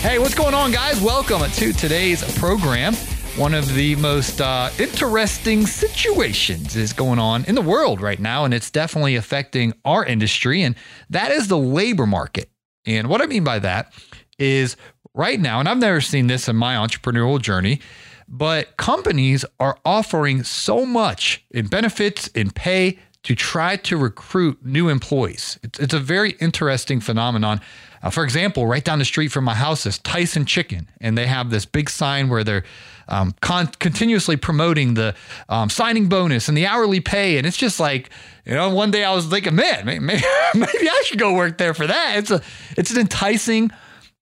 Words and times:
Hey, 0.00 0.20
what's 0.20 0.34
going 0.34 0.54
on, 0.54 0.70
guys? 0.70 1.00
Welcome 1.00 1.42
to 1.50 1.72
today's 1.72 2.22
program. 2.38 2.94
One 3.36 3.52
of 3.52 3.74
the 3.74 3.96
most 3.96 4.40
uh, 4.40 4.70
interesting 4.78 5.66
situations 5.66 6.76
is 6.76 6.92
going 6.92 7.18
on 7.18 7.44
in 7.46 7.56
the 7.56 7.62
world 7.62 8.00
right 8.00 8.20
now, 8.20 8.44
and 8.44 8.54
it's 8.54 8.70
definitely 8.70 9.16
affecting 9.16 9.74
our 9.84 10.04
industry, 10.04 10.62
and 10.62 10.76
that 11.10 11.32
is 11.32 11.48
the 11.48 11.58
labor 11.58 12.06
market. 12.06 12.48
And 12.86 13.08
what 13.08 13.20
I 13.20 13.26
mean 13.26 13.42
by 13.42 13.58
that 13.58 13.92
is 14.38 14.76
right 15.14 15.40
now, 15.40 15.58
and 15.58 15.68
I've 15.68 15.78
never 15.78 16.00
seen 16.00 16.28
this 16.28 16.48
in 16.48 16.54
my 16.54 16.76
entrepreneurial 16.76 17.42
journey, 17.42 17.80
but 18.28 18.76
companies 18.76 19.44
are 19.58 19.78
offering 19.84 20.44
so 20.44 20.86
much 20.86 21.44
in 21.50 21.66
benefits, 21.66 22.28
in 22.28 22.52
pay, 22.52 23.00
to 23.24 23.34
try 23.34 23.74
to 23.76 23.96
recruit 23.96 24.64
new 24.64 24.88
employees. 24.88 25.58
It's, 25.64 25.80
it's 25.80 25.92
a 25.92 25.98
very 25.98 26.30
interesting 26.40 27.00
phenomenon. 27.00 27.60
Uh, 28.02 28.10
for 28.10 28.24
example, 28.24 28.66
right 28.66 28.84
down 28.84 28.98
the 28.98 29.04
street 29.04 29.28
from 29.28 29.44
my 29.44 29.54
house 29.54 29.86
is 29.86 29.98
Tyson 29.98 30.44
Chicken, 30.44 30.88
and 31.00 31.16
they 31.16 31.26
have 31.26 31.50
this 31.50 31.64
big 31.64 31.90
sign 31.90 32.28
where 32.28 32.44
they're 32.44 32.64
um, 33.08 33.34
con- 33.40 33.68
continuously 33.78 34.36
promoting 34.36 34.94
the 34.94 35.14
um, 35.48 35.70
signing 35.70 36.08
bonus 36.08 36.48
and 36.48 36.56
the 36.56 36.66
hourly 36.66 37.00
pay. 37.00 37.38
And 37.38 37.46
it's 37.46 37.56
just 37.56 37.80
like, 37.80 38.10
you 38.44 38.54
know, 38.54 38.70
one 38.70 38.90
day 38.90 39.04
I 39.04 39.14
was 39.14 39.26
thinking, 39.26 39.54
man, 39.54 39.84
maybe, 39.86 40.02
maybe 40.54 40.88
I 40.88 41.02
should 41.06 41.18
go 41.18 41.34
work 41.34 41.58
there 41.58 41.74
for 41.74 41.86
that. 41.86 42.16
It's 42.18 42.30
a, 42.30 42.42
it's 42.76 42.90
an 42.90 42.98
enticing 42.98 43.70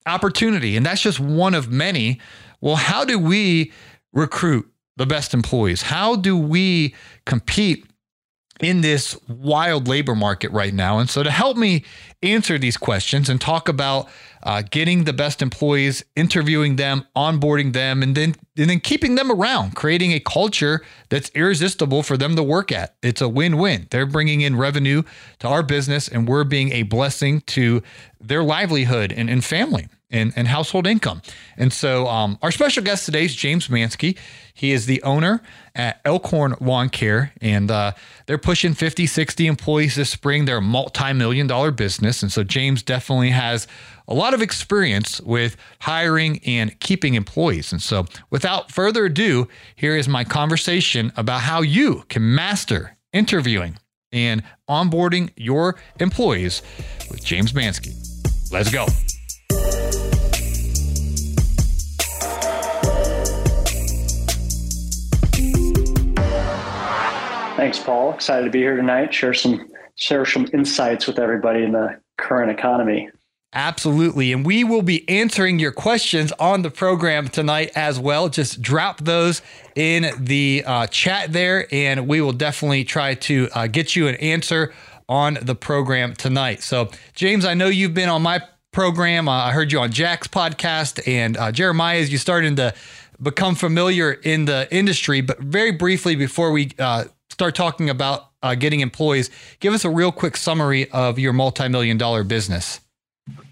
opportunity, 0.07 0.77
and 0.77 0.87
that's 0.87 1.01
just 1.01 1.21
one 1.21 1.55
of 1.55 1.71
many. 1.71 2.21
Well, 2.61 2.77
how 2.77 3.05
do 3.05 3.19
we 3.19 3.73
recruit 4.13 4.71
the 4.97 5.07
best 5.07 5.35
employees? 5.35 5.83
How 5.83 6.17
do 6.17 6.37
we 6.37 6.95
compete 7.27 7.85
in 8.61 8.81
this 8.81 9.19
wild 9.29 9.89
labor 9.89 10.15
market 10.15 10.51
right 10.51 10.73
now. 10.73 10.99
And 10.99 11.09
so, 11.11 11.23
to 11.23 11.31
help 11.31 11.57
me 11.57 11.85
answer 12.23 12.59
these 12.59 12.77
questions 12.77 13.29
and 13.29 13.41
talk 13.41 13.69
about 13.69 14.09
uh, 14.43 14.63
getting 14.71 15.05
the 15.05 15.13
best 15.13 15.43
employees, 15.43 16.05
interviewing 16.15 16.77
them, 16.77 17.07
onboarding 17.17 17.73
them, 17.73 18.03
and 18.03 18.15
then 18.15 18.35
and 18.57 18.71
then 18.71 18.81
keeping 18.81 19.17
them 19.17 19.31
around, 19.31 19.75
creating 19.75 20.13
a 20.13 20.21
culture 20.21 20.83
that's 21.09 21.31
irresistible 21.35 22.03
for 22.03 22.17
them 22.17 22.37
to 22.37 22.43
work 22.43 22.73
at. 22.73 22.97
It's 23.03 23.21
a 23.21 23.29
win-win. 23.29 23.89
They're 23.91 24.07
bringing 24.07 24.41
in 24.41 24.57
revenue 24.57 25.03
to 25.41 25.49
our 25.49 25.63
business, 25.63 26.09
and 26.09 26.29
we're 26.29 26.45
being 26.45 26.73
a 26.73 26.83
blessing 26.83 27.43
to 27.43 27.83
their 28.21 28.43
livelihood 28.43 29.13
and, 29.13 29.29
and 29.29 29.45
family 29.45 29.89
and, 30.11 30.33
and 30.37 30.47
household 30.49 30.87
income. 30.87 31.23
And 31.57 31.73
so, 31.73 32.07
um, 32.07 32.39
our 32.43 32.51
special 32.51 32.83
guest 32.83 33.07
today 33.07 33.25
is 33.25 33.35
James 33.35 33.69
Mansky. 33.69 34.17
He 34.55 34.73
is 34.73 34.87
the 34.87 35.03
owner 35.03 35.43
at 35.75 36.01
Elkhorn 36.05 36.55
Lawn 36.61 36.89
Care, 36.89 37.33
and 37.41 37.71
uh, 37.71 37.93
they're 38.27 38.39
pushing 38.39 38.75
50, 38.75 39.07
60 39.07 39.47
employees 39.47 39.97
this 39.97 40.11
spring. 40.11 40.45
They're 40.45 40.59
a 40.59 40.63
multi 40.63 41.13
million 41.13 41.47
dollar 41.47 41.71
business. 41.71 42.23
And 42.23 42.31
so, 42.31 42.45
James 42.45 42.83
definitely 42.83 43.31
has 43.31 43.67
a 44.09 44.15
lot 44.15 44.35
of 44.35 44.43
experience 44.43 45.21
with 45.21 45.57
hiring 45.81 46.41
and 46.45 46.79
keeping 46.79 47.15
employees. 47.15 47.73
And 47.73 47.83
so, 47.83 48.07
without 48.31 48.71
further 48.71 49.07
ado, 49.07 49.49
here 49.75 49.97
is 49.97 50.09
my 50.09 50.25
conversation 50.25 51.13
about 51.17 51.41
how 51.41 51.63
you 51.63 52.05
can 52.09 52.35
master 52.35 52.97
interviewing 53.13 53.79
and 54.13 54.43
onboarding 54.69 55.31
your 55.37 55.77
employees 55.99 56.63
with 57.11 57.25
James 57.25 57.53
Mansky. 57.53 57.95
Let's 58.53 58.71
go. 58.71 58.87
Thanks, 67.67 67.81
Paul. 67.81 68.13
Excited 68.13 68.45
to 68.45 68.51
be 68.53 68.61
here 68.61 68.77
tonight. 68.77 69.13
Share 69.13 69.35
some 69.35 69.69
share 69.97 70.25
some 70.25 70.47
insights 70.53 71.09
with 71.09 71.19
everybody 71.19 71.65
in 71.65 71.73
the 71.73 72.01
current 72.17 72.49
economy. 72.49 73.11
Absolutely. 73.53 74.33
And 74.33 74.47
we 74.47 74.63
will 74.63 74.83
be 74.83 75.05
answering 75.09 75.59
your 75.59 75.73
questions 75.73 76.31
on 76.39 76.63
the 76.63 76.71
program 76.71 77.27
tonight 77.27 77.73
as 77.75 77.99
well. 77.99 78.29
Just 78.29 78.63
drop 78.63 79.01
those 79.01 79.43
in 79.75 80.13
the 80.17 80.63
uh, 80.65 80.87
chat 80.87 81.33
there, 81.33 81.67
and 81.73 82.07
we 82.07 82.21
will 82.21 82.33
definitely 82.33 82.85
try 82.85 83.15
to 83.15 83.49
uh, 83.53 83.67
get 83.67 83.97
you 83.97 84.07
an 84.07 84.15
answer 84.15 84.73
on 85.09 85.37
the 85.43 85.57
program 85.57 86.15
tonight. 86.15 86.63
So, 86.63 86.91
James, 87.15 87.45
I 87.45 87.55
know 87.55 87.67
you've 87.67 87.95
been 87.95 88.09
on 88.09 88.23
my 88.23 88.43
program. 88.71 89.29
Uh, 89.29 89.47
I 89.47 89.51
heard 89.51 89.73
you 89.73 89.81
on 89.81 89.91
Jack's 89.91 90.29
podcast, 90.29 91.03
and 91.09 91.37
uh, 91.37 91.51
Jeremiah, 91.51 91.99
as 91.99 92.13
you 92.13 92.19
started 92.19 92.59
to 92.59 92.75
become 93.21 93.57
familiar 93.57 94.13
in 94.13 94.45
the 94.45 94.73
industry. 94.73 95.21
But 95.21 95.41
very 95.41 95.73
briefly, 95.73 96.15
before 96.15 96.53
we 96.53 96.71
uh, 96.79 97.07
start 97.37 97.55
talking 97.55 97.91
about 97.91 98.31
uh, 98.43 98.55
getting 98.55 98.81
employees, 98.81 99.29
give 99.61 99.75
us 99.75 99.85
a 99.85 99.91
real 99.91 100.11
quick 100.11 100.39
summary 100.39 100.91
of 100.91 101.19
your 101.19 101.35
multi-million 101.35 101.99
dollar 101.99 102.25
business. 102.25 102.81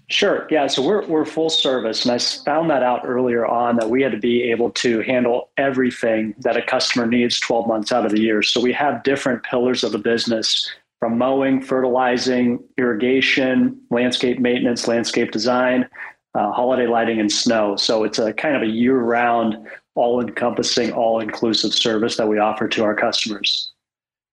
Sure. 0.09 0.47
Yeah. 0.49 0.65
So 0.65 0.81
we're 0.81 1.05
we're 1.05 1.23
full 1.23 1.51
service, 1.51 2.03
and 2.03 2.11
I 2.11 2.17
found 2.17 2.67
that 2.71 2.81
out 2.81 3.01
earlier 3.05 3.45
on 3.45 3.75
that 3.75 3.91
we 3.91 4.01
had 4.01 4.11
to 4.11 4.17
be 4.17 4.41
able 4.49 4.71
to 4.71 5.01
handle 5.01 5.51
everything 5.57 6.33
that 6.39 6.57
a 6.57 6.63
customer 6.63 7.05
needs 7.05 7.39
12 7.39 7.67
months 7.67 7.91
out 7.91 8.07
of 8.07 8.11
the 8.11 8.19
year. 8.19 8.41
So 8.41 8.59
we 8.59 8.73
have 8.73 9.03
different 9.03 9.43
pillars 9.43 9.83
of 9.83 9.91
the 9.91 9.99
business 9.99 10.67
from 10.99 11.19
mowing, 11.19 11.61
fertilizing, 11.61 12.57
irrigation, 12.79 13.79
landscape 13.91 14.39
maintenance, 14.39 14.87
landscape 14.87 15.29
design, 15.29 15.87
uh, 16.33 16.51
holiday 16.51 16.87
lighting, 16.87 17.19
and 17.19 17.31
snow. 17.31 17.75
So 17.75 18.03
it's 18.03 18.17
a 18.17 18.33
kind 18.33 18.55
of 18.55 18.63
a 18.63 18.67
year-round, 18.67 19.57
all-encompassing, 19.93 20.91
all-inclusive 20.91 21.73
service 21.73 22.17
that 22.17 22.27
we 22.27 22.39
offer 22.39 22.67
to 22.69 22.83
our 22.83 22.95
customers. 22.95 23.74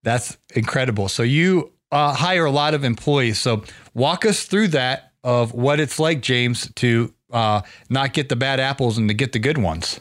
That's 0.02 0.36
incredible. 0.54 1.08
So 1.08 1.22
you 1.22 1.72
uh, 1.90 2.14
hire 2.14 2.44
a 2.44 2.50
lot 2.50 2.74
of 2.74 2.84
employees. 2.84 3.38
So 3.38 3.64
walk 3.94 4.24
us 4.24 4.44
through 4.44 4.68
that 4.68 5.12
of 5.22 5.52
what 5.52 5.78
it's 5.78 5.98
like, 5.98 6.20
James, 6.20 6.70
to 6.76 7.14
uh, 7.32 7.62
not 7.88 8.12
get 8.12 8.28
the 8.28 8.36
bad 8.36 8.60
apples 8.60 8.98
and 8.98 9.08
to 9.08 9.14
get 9.14 9.32
the 9.32 9.38
good 9.38 9.58
ones. 9.58 10.00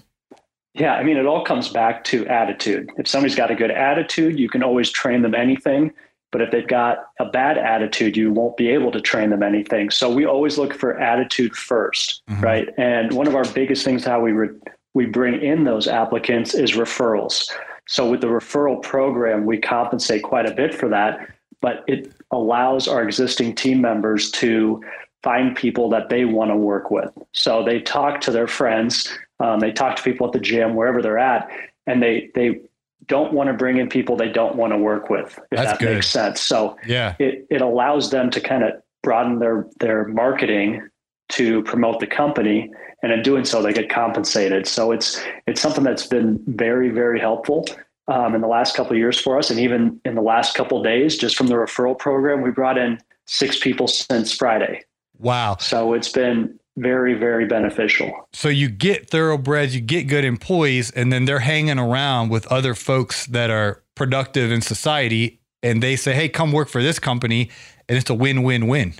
Yeah, 0.73 0.93
I 0.93 1.03
mean, 1.03 1.17
it 1.17 1.25
all 1.25 1.43
comes 1.43 1.67
back 1.67 2.03
to 2.05 2.25
attitude. 2.27 2.89
If 2.97 3.07
somebody's 3.07 3.35
got 3.35 3.51
a 3.51 3.55
good 3.55 3.71
attitude, 3.71 4.39
you 4.39 4.47
can 4.47 4.63
always 4.63 4.89
train 4.89 5.21
them 5.21 5.35
anything. 5.35 5.91
But 6.31 6.41
if 6.41 6.51
they've 6.51 6.67
got 6.67 6.99
a 7.19 7.25
bad 7.25 7.57
attitude, 7.57 8.15
you 8.15 8.31
won't 8.31 8.55
be 8.55 8.69
able 8.69 8.91
to 8.93 9.01
train 9.01 9.31
them 9.31 9.43
anything. 9.43 9.89
So 9.89 10.09
we 10.09 10.25
always 10.25 10.57
look 10.57 10.73
for 10.73 10.97
attitude 10.97 11.51
1st 11.51 12.21
mm-hmm. 12.29 12.41
right? 12.41 12.69
And 12.77 13.11
one 13.11 13.27
of 13.27 13.35
our 13.35 13.43
biggest 13.53 13.83
things 13.83 14.05
how 14.05 14.21
we 14.21 14.31
re- 14.31 14.57
we 14.93 15.05
bring 15.05 15.41
in 15.41 15.65
those 15.65 15.87
applicants 15.87 16.53
is 16.53 16.71
referrals. 16.71 17.49
So 17.87 18.09
with 18.09 18.21
the 18.21 18.27
referral 18.27 18.81
program, 18.81 19.45
we 19.45 19.59
compensate 19.59 20.23
quite 20.23 20.45
a 20.45 20.53
bit 20.53 20.73
for 20.73 20.87
that, 20.89 21.29
but 21.61 21.83
it 21.87 22.13
allows 22.31 22.87
our 22.87 23.03
existing 23.03 23.55
team 23.55 23.81
members 23.81 24.31
to 24.31 24.81
find 25.23 25.55
people 25.55 25.89
that 25.89 26.09
they 26.09 26.25
want 26.25 26.51
to 26.51 26.55
work 26.55 26.89
with. 26.89 27.11
So 27.31 27.63
they 27.63 27.81
talk 27.81 28.21
to 28.21 28.31
their 28.31 28.47
friends, 28.47 29.11
um, 29.39 29.59
they 29.59 29.71
talk 29.71 29.95
to 29.95 30.03
people 30.03 30.27
at 30.27 30.33
the 30.33 30.39
gym, 30.39 30.75
wherever 30.75 31.01
they're 31.01 31.19
at, 31.19 31.49
and 31.87 32.01
they 32.01 32.31
they 32.35 32.61
don't 33.07 33.33
want 33.33 33.47
to 33.47 33.53
bring 33.53 33.77
in 33.77 33.89
people 33.89 34.15
they 34.15 34.29
don't 34.29 34.55
want 34.55 34.71
to 34.73 34.77
work 34.77 35.09
with. 35.09 35.39
If 35.51 35.57
That's 35.57 35.71
that 35.71 35.79
good. 35.79 35.95
makes 35.95 36.07
sense. 36.09 36.41
So 36.41 36.77
yeah, 36.85 37.15
it 37.19 37.45
it 37.49 37.61
allows 37.61 38.11
them 38.11 38.29
to 38.31 38.39
kind 38.39 38.63
of 38.63 38.73
broaden 39.03 39.39
their 39.39 39.67
their 39.79 40.07
marketing 40.07 40.87
to 41.29 41.63
promote 41.63 41.99
the 41.99 42.07
company 42.07 42.71
and 43.01 43.11
in 43.11 43.21
doing 43.23 43.45
so 43.45 43.61
they 43.61 43.73
get 43.73 43.89
compensated. 43.89 44.67
So 44.67 44.91
it's 44.91 45.21
it's 45.47 45.61
something 45.61 45.83
that's 45.83 46.07
been 46.07 46.41
very 46.47 46.89
very 46.89 47.19
helpful 47.19 47.65
um, 48.07 48.35
in 48.35 48.41
the 48.41 48.47
last 48.47 48.75
couple 48.75 48.93
of 48.93 48.97
years 48.97 49.19
for 49.19 49.37
us. 49.37 49.49
And 49.49 49.59
even 49.59 49.99
in 50.05 50.15
the 50.15 50.21
last 50.21 50.55
couple 50.55 50.77
of 50.77 50.83
days 50.83 51.17
just 51.17 51.35
from 51.35 51.47
the 51.47 51.55
referral 51.55 51.97
program 51.97 52.41
we 52.41 52.51
brought 52.51 52.77
in 52.77 52.99
six 53.25 53.59
people 53.59 53.87
since 53.87 54.33
friday. 54.33 54.83
Wow. 55.17 55.57
So 55.59 55.93
it's 55.93 56.09
been 56.09 56.59
very 56.77 57.13
very 57.13 57.45
beneficial. 57.45 58.27
So 58.33 58.49
you 58.49 58.69
get 58.69 59.09
thoroughbreds 59.09 59.75
you 59.75 59.81
get 59.81 60.03
good 60.03 60.25
employees 60.25 60.91
and 60.91 61.11
then 61.11 61.25
they're 61.25 61.39
hanging 61.39 61.79
around 61.79 62.29
with 62.29 62.47
other 62.47 62.75
folks 62.75 63.25
that 63.27 63.49
are 63.49 63.83
productive 63.95 64.51
in 64.51 64.61
society 64.61 65.41
and 65.63 65.81
they 65.81 65.95
say 65.95 66.13
hey 66.13 66.29
come 66.29 66.51
work 66.51 66.69
for 66.69 66.81
this 66.81 66.99
company 66.99 67.49
and 67.87 67.97
it's 67.97 68.09
a 68.09 68.15
win-win-win 68.15 68.93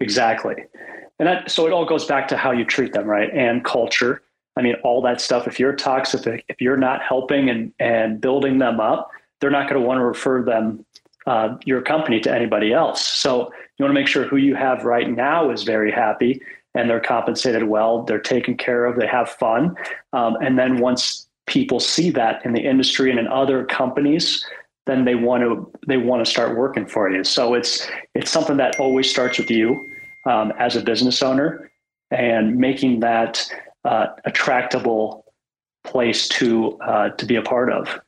exactly 0.00 0.54
and 1.18 1.26
that, 1.28 1.50
so 1.50 1.66
it 1.66 1.72
all 1.72 1.84
goes 1.84 2.04
back 2.04 2.28
to 2.28 2.36
how 2.36 2.52
you 2.52 2.64
treat 2.64 2.92
them, 2.92 3.06
right? 3.06 3.30
And 3.32 3.64
culture. 3.64 4.22
I 4.56 4.62
mean, 4.62 4.76
all 4.84 5.02
that 5.02 5.20
stuff. 5.20 5.46
If 5.46 5.58
you're 5.58 5.74
toxic, 5.74 6.44
if 6.48 6.60
you're 6.60 6.76
not 6.76 7.02
helping 7.02 7.50
and, 7.50 7.72
and 7.78 8.20
building 8.20 8.58
them 8.58 8.80
up, 8.80 9.10
they're 9.40 9.50
not 9.50 9.68
going 9.68 9.80
to 9.80 9.86
want 9.86 9.98
to 9.98 10.04
refer 10.04 10.42
them 10.42 10.84
uh, 11.26 11.56
your 11.64 11.82
company 11.82 12.20
to 12.20 12.32
anybody 12.32 12.72
else. 12.72 13.04
So 13.06 13.52
you 13.78 13.84
want 13.84 13.90
to 13.90 14.00
make 14.00 14.08
sure 14.08 14.24
who 14.24 14.36
you 14.36 14.54
have 14.54 14.84
right 14.84 15.10
now 15.10 15.50
is 15.50 15.62
very 15.64 15.90
happy 15.90 16.40
and 16.74 16.88
they're 16.88 17.00
compensated 17.00 17.64
well, 17.64 18.02
they're 18.02 18.18
taken 18.18 18.56
care 18.56 18.84
of, 18.84 18.98
they 18.98 19.06
have 19.06 19.30
fun. 19.30 19.74
Um, 20.12 20.36
and 20.42 20.58
then 20.58 20.78
once 20.78 21.26
people 21.46 21.80
see 21.80 22.10
that 22.10 22.44
in 22.44 22.52
the 22.52 22.60
industry 22.60 23.10
and 23.10 23.18
in 23.18 23.26
other 23.28 23.64
companies, 23.64 24.44
then 24.84 25.04
they 25.04 25.14
want 25.14 25.42
to 25.42 25.70
they 25.88 25.96
want 25.96 26.24
to 26.24 26.30
start 26.30 26.56
working 26.56 26.86
for 26.86 27.10
you. 27.10 27.24
So 27.24 27.54
it's 27.54 27.88
it's 28.14 28.30
something 28.30 28.56
that 28.58 28.78
always 28.78 29.10
starts 29.10 29.38
with 29.38 29.50
you 29.50 29.90
um, 30.26 30.52
as 30.58 30.76
a 30.76 30.82
business 30.82 31.22
owner 31.22 31.70
and 32.10 32.56
making 32.56 33.00
that 33.00 33.48
uh, 33.84 34.08
attractable 34.24 35.24
place 35.84 36.28
to 36.28 36.78
uh, 36.80 37.10
to 37.10 37.24
be 37.24 37.36
a 37.36 37.42
part 37.42 37.72
of. 37.72 38.00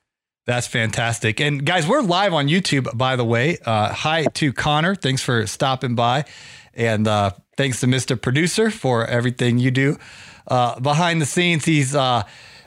That's 0.47 0.67
fantastic. 0.67 1.41
And 1.41 1.65
guys, 1.65 1.87
we're 1.87 2.01
live 2.01 2.33
on 2.33 2.49
YouTube, 2.49 2.97
by 2.97 3.17
the 3.17 3.25
way. 3.25 3.59
Uh, 3.65 3.93
hi 3.93 4.25
to 4.25 4.53
Connor. 4.53 4.95
Thanks 4.95 5.23
for 5.23 5.47
stopping 5.47 5.95
by. 5.95 6.25
And 6.73 7.07
uh, 7.07 7.33
thanks 7.59 7.81
to 7.81 7.87
Mr. 7.87 8.21
Producer 8.21 8.71
for 8.71 9.05
everything 9.05 9.59
you 9.59 9.71
do 9.71 9.99
uh, 10.47 10.81
behind 10.81 11.21
the 11.21 11.27
scenes. 11.27 11.67
He's 11.67 11.95
uh, 11.95 12.23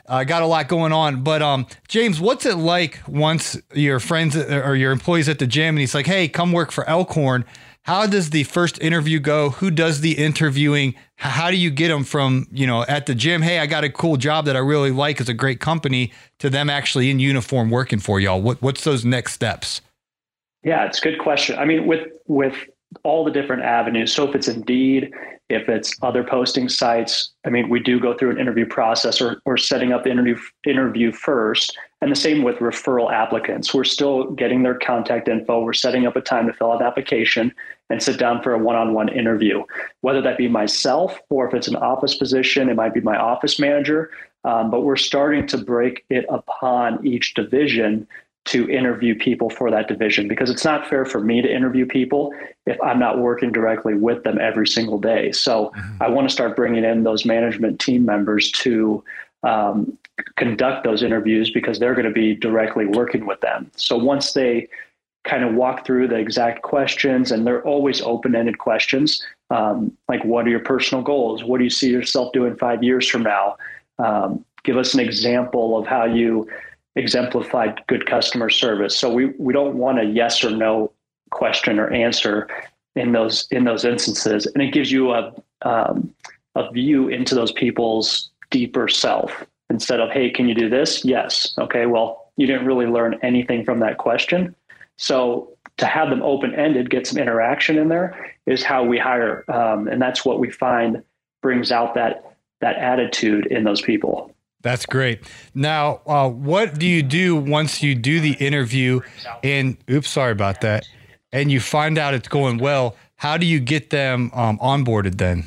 uh, 0.06 0.22
got 0.22 0.42
a 0.42 0.46
lot 0.46 0.68
going 0.68 0.92
on. 0.92 1.24
But 1.24 1.42
um, 1.42 1.66
James, 1.88 2.20
what's 2.20 2.46
it 2.46 2.56
like 2.56 3.00
once 3.08 3.60
your 3.74 3.98
friends 3.98 4.36
or 4.36 4.76
your 4.76 4.92
employees 4.92 5.28
at 5.28 5.40
the 5.40 5.46
gym 5.48 5.70
and 5.70 5.80
he's 5.80 5.94
like, 5.94 6.06
hey, 6.06 6.28
come 6.28 6.52
work 6.52 6.70
for 6.70 6.88
Elkhorn? 6.88 7.44
How 7.84 8.06
does 8.06 8.30
the 8.30 8.44
first 8.44 8.80
interview 8.80 9.18
go? 9.18 9.50
Who 9.50 9.70
does 9.70 10.02
the 10.02 10.12
interviewing? 10.12 10.94
How 11.16 11.50
do 11.50 11.56
you 11.56 11.68
get 11.68 11.88
them 11.88 12.04
from, 12.04 12.46
you 12.52 12.64
know, 12.64 12.84
at 12.84 13.06
the 13.06 13.14
gym, 13.14 13.42
hey, 13.42 13.58
I 13.58 13.66
got 13.66 13.82
a 13.82 13.90
cool 13.90 14.16
job 14.16 14.44
that 14.44 14.54
I 14.54 14.60
really 14.60 14.92
like, 14.92 15.18
it's 15.18 15.28
a 15.28 15.34
great 15.34 15.58
company, 15.58 16.12
to 16.38 16.48
them 16.48 16.70
actually 16.70 17.10
in 17.10 17.18
uniform 17.18 17.70
working 17.70 17.98
for 17.98 18.20
y'all? 18.20 18.40
What, 18.40 18.62
what's 18.62 18.84
those 18.84 19.04
next 19.04 19.32
steps? 19.32 19.80
Yeah, 20.62 20.86
it's 20.86 21.00
a 21.00 21.02
good 21.02 21.18
question. 21.18 21.58
I 21.58 21.64
mean, 21.64 21.86
with 21.86 22.06
with 22.28 22.54
all 23.02 23.24
the 23.24 23.30
different 23.30 23.62
avenues. 23.62 24.12
So 24.12 24.28
if 24.28 24.34
it's 24.34 24.48
Indeed, 24.48 25.10
if 25.48 25.68
it's 25.68 25.96
other 26.02 26.22
posting 26.22 26.68
sites, 26.68 27.32
I 27.44 27.50
mean, 27.50 27.68
we 27.68 27.80
do 27.80 27.98
go 27.98 28.16
through 28.16 28.30
an 28.30 28.38
interview 28.38 28.66
process 28.66 29.20
or, 29.20 29.40
or 29.44 29.56
setting 29.56 29.92
up 29.92 30.04
the 30.04 30.10
interview 30.10 30.36
interview 30.66 31.10
first. 31.10 31.76
And 32.02 32.10
the 32.10 32.16
same 32.16 32.42
with 32.42 32.56
referral 32.56 33.12
applicants. 33.12 33.72
We're 33.72 33.84
still 33.84 34.32
getting 34.32 34.64
their 34.64 34.74
contact 34.74 35.28
info. 35.28 35.62
We're 35.62 35.72
setting 35.72 36.04
up 36.04 36.16
a 36.16 36.20
time 36.20 36.48
to 36.48 36.52
fill 36.52 36.72
out 36.72 36.80
the 36.80 36.84
application 36.84 37.54
and 37.90 38.02
sit 38.02 38.18
down 38.18 38.42
for 38.42 38.52
a 38.52 38.58
one-on-one 38.58 39.08
interview, 39.08 39.62
whether 40.00 40.20
that 40.20 40.36
be 40.36 40.48
myself 40.48 41.16
or 41.30 41.46
if 41.46 41.54
it's 41.54 41.68
an 41.68 41.76
office 41.76 42.16
position, 42.16 42.68
it 42.68 42.74
might 42.74 42.92
be 42.92 43.00
my 43.00 43.16
office 43.16 43.60
manager. 43.60 44.10
Um, 44.44 44.68
but 44.68 44.80
we're 44.80 44.96
starting 44.96 45.46
to 45.46 45.58
break 45.58 46.04
it 46.10 46.26
upon 46.28 47.06
each 47.06 47.34
division 47.34 48.08
to 48.46 48.68
interview 48.68 49.16
people 49.16 49.48
for 49.48 49.70
that 49.70 49.86
division 49.86 50.26
because 50.26 50.50
it's 50.50 50.64
not 50.64 50.88
fair 50.88 51.04
for 51.04 51.20
me 51.20 51.40
to 51.40 51.54
interview 51.54 51.86
people 51.86 52.34
if 52.66 52.76
I'm 52.82 52.98
not 52.98 53.20
working 53.20 53.52
directly 53.52 53.94
with 53.94 54.24
them 54.24 54.40
every 54.40 54.66
single 54.66 54.98
day. 54.98 55.30
So 55.30 55.70
mm-hmm. 55.76 56.02
I 56.02 56.08
want 56.08 56.28
to 56.28 56.32
start 56.32 56.56
bringing 56.56 56.82
in 56.82 57.04
those 57.04 57.24
management 57.24 57.78
team 57.78 58.04
members 58.04 58.50
to 58.52 59.04
um, 59.44 59.96
conduct 60.36 60.84
those 60.84 61.02
interviews 61.02 61.50
because 61.50 61.78
they're 61.78 61.94
going 61.94 62.06
to 62.06 62.12
be 62.12 62.34
directly 62.34 62.86
working 62.86 63.26
with 63.26 63.40
them. 63.40 63.70
So 63.76 63.96
once 63.96 64.32
they 64.32 64.68
kind 65.24 65.44
of 65.44 65.54
walk 65.54 65.86
through 65.86 66.08
the 66.08 66.16
exact 66.16 66.62
questions, 66.62 67.30
and 67.30 67.46
they're 67.46 67.62
always 67.62 68.02
open 68.02 68.34
ended 68.34 68.58
questions 68.58 69.24
um, 69.50 69.96
like, 70.08 70.24
what 70.24 70.46
are 70.46 70.50
your 70.50 70.60
personal 70.60 71.04
goals? 71.04 71.44
What 71.44 71.58
do 71.58 71.64
you 71.64 71.70
see 71.70 71.90
yourself 71.90 72.32
doing 72.32 72.56
five 72.56 72.82
years 72.82 73.06
from 73.06 73.22
now? 73.22 73.56
Um, 73.98 74.44
give 74.64 74.76
us 74.78 74.94
an 74.94 75.00
example 75.00 75.78
of 75.78 75.86
how 75.86 76.04
you 76.04 76.48
exemplified 76.96 77.82
good 77.86 78.06
customer 78.06 78.48
service. 78.48 78.96
So 78.96 79.12
we, 79.12 79.26
we 79.38 79.52
don't 79.52 79.76
want 79.76 80.00
a 80.00 80.04
yes 80.04 80.42
or 80.42 80.50
no 80.50 80.92
question 81.30 81.78
or 81.78 81.90
answer 81.90 82.48
in 82.96 83.12
those 83.12 83.46
in 83.50 83.64
those 83.64 83.84
instances, 83.84 84.46
and 84.46 84.62
it 84.62 84.72
gives 84.72 84.92
you 84.92 85.12
a 85.12 85.32
um, 85.62 86.14
a 86.54 86.70
view 86.72 87.08
into 87.08 87.34
those 87.34 87.52
people's 87.52 88.30
deeper 88.50 88.86
self 88.86 89.46
instead 89.72 89.98
of 89.98 90.10
hey, 90.10 90.30
can 90.30 90.48
you 90.48 90.54
do 90.54 90.68
this? 90.68 91.04
Yes. 91.04 91.54
Okay. 91.58 91.86
Well, 91.86 92.30
you 92.36 92.46
didn't 92.46 92.66
really 92.66 92.86
learn 92.86 93.18
anything 93.22 93.64
from 93.64 93.80
that 93.80 93.98
question, 93.98 94.54
so 94.96 95.56
to 95.78 95.86
have 95.86 96.10
them 96.10 96.22
open 96.22 96.54
ended, 96.54 96.90
get 96.90 97.06
some 97.06 97.18
interaction 97.18 97.78
in 97.78 97.88
there 97.88 98.34
is 98.46 98.62
how 98.62 98.84
we 98.84 98.98
hire, 98.98 99.44
um, 99.50 99.88
and 99.88 100.00
that's 100.00 100.24
what 100.24 100.38
we 100.38 100.50
find 100.50 101.02
brings 101.40 101.72
out 101.72 101.94
that 101.94 102.36
that 102.60 102.76
attitude 102.76 103.46
in 103.46 103.64
those 103.64 103.82
people. 103.82 104.30
That's 104.62 104.86
great. 104.86 105.20
Now, 105.54 106.00
uh, 106.06 106.28
what 106.28 106.78
do 106.78 106.86
you 106.86 107.02
do 107.02 107.34
once 107.34 107.82
you 107.82 107.96
do 107.96 108.20
the 108.20 108.34
interview 108.34 109.00
and, 109.42 109.76
oops, 109.90 110.08
sorry 110.08 110.30
about 110.30 110.60
that, 110.60 110.86
and 111.32 111.50
you 111.50 111.58
find 111.58 111.98
out 111.98 112.14
it's 112.14 112.28
going 112.28 112.58
well? 112.58 112.94
How 113.16 113.36
do 113.36 113.46
you 113.46 113.58
get 113.58 113.90
them 113.90 114.30
um, 114.34 114.58
onboarded 114.58 115.18
then? 115.18 115.44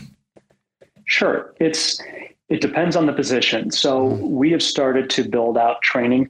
Sure. 1.06 1.54
It's 1.60 2.01
it 2.50 2.62
depends 2.62 2.95
on 2.95 3.06
the 3.06 3.13
position. 3.13 3.71
So 3.71 4.06
we 4.06 4.51
have 4.51 4.62
started 4.62 5.09
to 5.12 5.27
build 5.27 5.57
out 5.57 5.81
training 5.81 6.30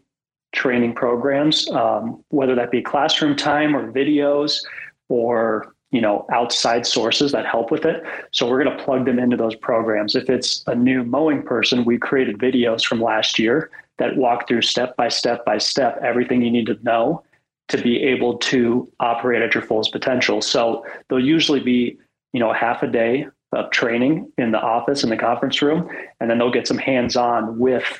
training 0.54 0.96
programs, 0.96 1.70
um, 1.72 2.24
whether 2.30 2.56
that 2.56 2.72
be 2.72 2.82
classroom 2.82 3.36
time 3.36 3.76
or 3.76 3.92
videos 3.92 4.64
or 5.10 5.76
you 5.92 6.02
know 6.02 6.26
outside 6.32 6.86
sources 6.86 7.32
that 7.34 7.46
help 7.46 7.72
with 7.72 7.86
it. 7.86 8.04
So 8.32 8.50
we're 8.50 8.64
going 8.64 8.78
to 8.78 8.84
plug 8.84 9.06
them 9.06 9.20
into 9.20 9.38
those 9.38 9.56
programs. 9.56 10.16
If 10.16 10.30
it's 10.30 10.64
a 10.68 10.76
new 10.76 11.04
mowing 11.04 11.44
person 11.44 11.86
we 11.86 11.98
created 11.98 12.38
videos 12.38 12.86
from 12.86 13.02
last 13.02 13.38
year 13.38 13.70
that 13.98 14.16
walk 14.18 14.48
through 14.48 14.62
step 14.62 14.96
by 14.96 15.10
step 15.10 15.46
by 15.46 15.58
step 15.58 16.00
everything 16.02 16.42
you 16.42 16.52
need 16.52 16.66
to 16.68 16.78
know 16.84 17.24
to 17.68 17.78
be 17.78 18.02
able 18.04 18.38
to 18.38 18.92
operate 19.00 19.42
at 19.42 19.54
your 19.54 19.64
fullest 19.64 19.92
potential. 19.92 20.42
So 20.42 20.86
they'll 21.10 21.20
usually 21.20 21.60
be 21.60 21.98
you 22.32 22.40
know 22.40 22.54
half 22.54 22.82
a 22.82 22.88
day 22.88 23.28
of 23.56 23.72
training 23.72 24.32
in 24.38 24.52
the 24.52 24.60
office 24.60 25.04
in 25.04 25.10
the 25.10 25.18
conference 25.18 25.62
room 25.62 25.90
and 26.20 26.30
then 26.30 26.38
they'll 26.38 26.52
get 26.52 26.68
some 26.68 26.78
hands 26.78 27.16
on 27.16 27.58
with 27.58 27.98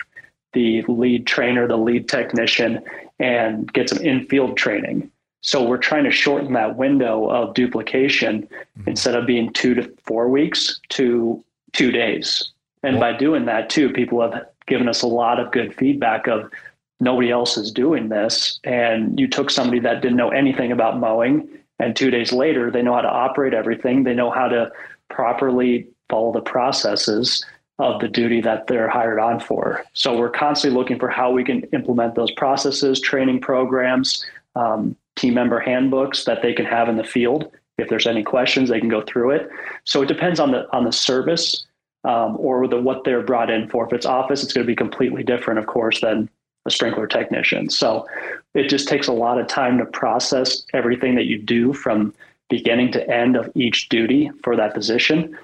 the 0.54 0.84
lead 0.84 1.26
trainer 1.26 1.68
the 1.68 1.78
lead 1.78 2.08
technician 2.08 2.82
and 3.20 3.72
get 3.74 3.90
some 3.90 4.00
in-field 4.00 4.58
training 4.58 5.10
so 5.46 5.64
we're 5.64 5.78
trying 5.78 6.06
to 6.06 6.12
shorten 6.12 6.54
that 6.54 6.76
window 6.76 7.30
of 7.30 7.54
duplication 7.54 8.42
mm-hmm. 8.42 8.90
instead 8.90 9.14
of 9.14 9.28
being 9.28 9.54
two 9.54 9.76
to 9.76 9.94
four 10.04 10.28
weeks 10.28 10.82
to 10.90 11.44
two 11.72 11.92
days. 11.92 12.52
And 12.82 13.00
by 13.00 13.16
doing 13.16 13.46
that 13.46 13.70
too, 13.70 13.90
people 13.90 14.20
have 14.22 14.48
given 14.66 14.90
us 14.90 15.04
a 15.04 15.08
lot 15.08 15.40
of 15.40 15.52
good 15.52 15.76
feedback 15.76 16.28
of 16.28 16.52
nobody 17.00 17.30
else 17.30 17.58
is 17.58 17.72
doing 17.72 18.10
this. 18.10 18.60
And 18.64 19.20
you 19.20 19.28
took 19.28 19.52
somebody 19.52 19.80
that 19.82 20.02
didn't 20.02 20.18
know 20.18 20.30
anything 20.30 20.72
about 20.72 21.00
mowing 21.00 21.48
and 21.78 21.96
two 21.96 22.10
days 22.10 22.32
later 22.32 22.72
they 22.72 22.82
know 22.82 22.96
how 22.96 23.02
to 23.02 23.10
operate 23.10 23.54
everything. 23.54 24.04
They 24.04 24.16
know 24.16 24.32
how 24.32 24.48
to 24.48 24.72
properly 25.10 25.88
follow 26.10 26.32
the 26.32 26.42
processes 26.42 27.44
of 27.80 28.00
the 28.00 28.08
duty 28.08 28.42
that 28.42 28.68
they're 28.68 28.90
hired 28.90 29.20
on 29.20 29.40
for. 29.40 29.84
So 29.94 30.18
we're 30.18 30.30
constantly 30.30 30.78
looking 30.78 30.98
for 30.98 31.10
how 31.10 31.32
we 31.32 31.44
can 31.44 31.64
implement 31.74 32.16
those 32.16 32.32
processes, 32.32 33.02
training 33.02 33.42
programs, 33.42 34.26
um, 34.56 34.96
team 35.16 35.34
member 35.34 35.60
handbooks 35.60 36.24
that 36.26 36.42
they 36.42 36.54
can 36.54 36.66
have 36.66 36.88
in 36.88 36.96
the 36.96 37.04
field. 37.04 37.52
If 37.78 37.90
there's 37.90 38.08
any 38.08 38.24
questions, 38.24 38.70
they 38.70 38.80
can 38.80 38.90
go 38.90 39.02
through 39.02 39.32
it. 39.32 39.50
So 39.84 40.02
it 40.02 40.08
depends 40.08 40.40
on 40.40 40.52
the 40.52 40.66
on 40.74 40.86
the 40.86 40.94
service 40.94 41.66
um, 42.06 42.38
or 42.40 42.68
the 42.68 42.82
what 42.82 43.04
they're 43.04 43.22
brought 43.22 43.50
in 43.50 43.70
for. 43.70 43.86
If 43.86 43.92
it's 43.92 44.06
office, 44.06 44.44
it's 44.44 44.54
going 44.54 44.66
to 44.66 44.72
be 44.72 44.76
completely 44.76 45.24
different, 45.24 45.60
of 45.60 45.66
course, 45.66 46.00
than 46.00 46.30
a 46.66 46.72
sprinkler 46.72 47.08
technician. 47.08 47.70
So 47.70 48.08
it 48.54 48.70
just 48.70 48.88
takes 48.88 49.08
a 49.08 49.14
lot 49.14 49.40
of 49.40 49.48
time 49.48 49.78
to 49.78 49.86
process 49.86 50.66
everything 50.74 51.16
that 51.16 51.26
you 51.26 51.42
do 51.42 51.74
from 51.74 52.14
beginning 52.50 52.92
to 52.94 53.10
end 53.10 53.36
of 53.36 53.50
each 53.56 53.90
duty 53.90 54.32
for 54.44 54.56
that 54.56 54.74
position. 54.74 55.38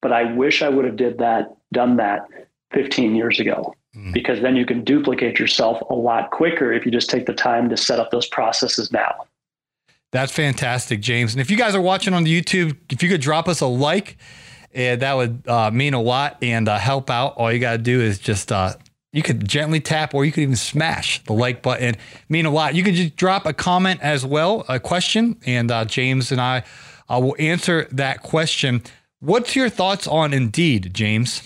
But 0.00 0.12
I 0.12 0.32
wish 0.32 0.62
I 0.62 0.68
would 0.68 0.84
have 0.84 0.96
did 0.96 1.18
that, 1.18 1.56
done 1.72 1.96
that 1.96 2.26
15 2.72 3.14
years 3.14 3.40
ago. 3.40 3.74
Mm. 3.94 4.14
because 4.14 4.40
then 4.40 4.56
you 4.56 4.64
can 4.64 4.84
duplicate 4.84 5.38
yourself 5.38 5.78
a 5.90 5.94
lot 5.94 6.30
quicker 6.30 6.72
if 6.72 6.86
you 6.86 6.90
just 6.90 7.10
take 7.10 7.26
the 7.26 7.34
time 7.34 7.68
to 7.68 7.76
set 7.76 8.00
up 8.00 8.10
those 8.10 8.26
processes 8.26 8.90
now. 8.90 9.26
That's 10.12 10.32
fantastic, 10.32 11.02
James. 11.02 11.34
And 11.34 11.42
if 11.42 11.50
you 11.50 11.58
guys 11.58 11.74
are 11.74 11.80
watching 11.80 12.14
on 12.14 12.24
the 12.24 12.40
YouTube, 12.40 12.76
if 12.90 13.02
you 13.02 13.10
could 13.10 13.20
drop 13.20 13.48
us 13.48 13.60
a 13.60 13.66
like, 13.66 14.16
uh, 14.74 14.96
that 14.96 15.12
would 15.14 15.46
uh, 15.46 15.70
mean 15.70 15.92
a 15.92 16.00
lot 16.00 16.38
and 16.40 16.70
uh, 16.70 16.78
help 16.78 17.10
out. 17.10 17.34
All 17.36 17.52
you 17.52 17.58
got 17.58 17.72
to 17.72 17.78
do 17.78 18.00
is 18.00 18.18
just 18.18 18.50
uh, 18.50 18.72
you 19.12 19.22
could 19.22 19.46
gently 19.46 19.80
tap 19.80 20.14
or 20.14 20.24
you 20.24 20.32
could 20.32 20.42
even 20.42 20.56
smash 20.56 21.22
the 21.24 21.32
like 21.32 21.62
button. 21.62 21.96
Mean 22.28 22.46
a 22.46 22.50
lot. 22.50 22.74
You 22.74 22.82
could 22.82 22.94
just 22.94 23.16
drop 23.16 23.46
a 23.46 23.52
comment 23.52 24.00
as 24.02 24.24
well, 24.24 24.64
a 24.68 24.80
question, 24.80 25.36
and 25.44 25.70
uh, 25.70 25.84
James 25.84 26.32
and 26.32 26.40
I 26.40 26.64
uh, 27.08 27.20
will 27.20 27.36
answer 27.38 27.86
that 27.92 28.22
question. 28.22 28.82
What's 29.20 29.54
your 29.54 29.68
thoughts 29.68 30.06
on 30.06 30.32
Indeed, 30.32 30.94
James? 30.94 31.42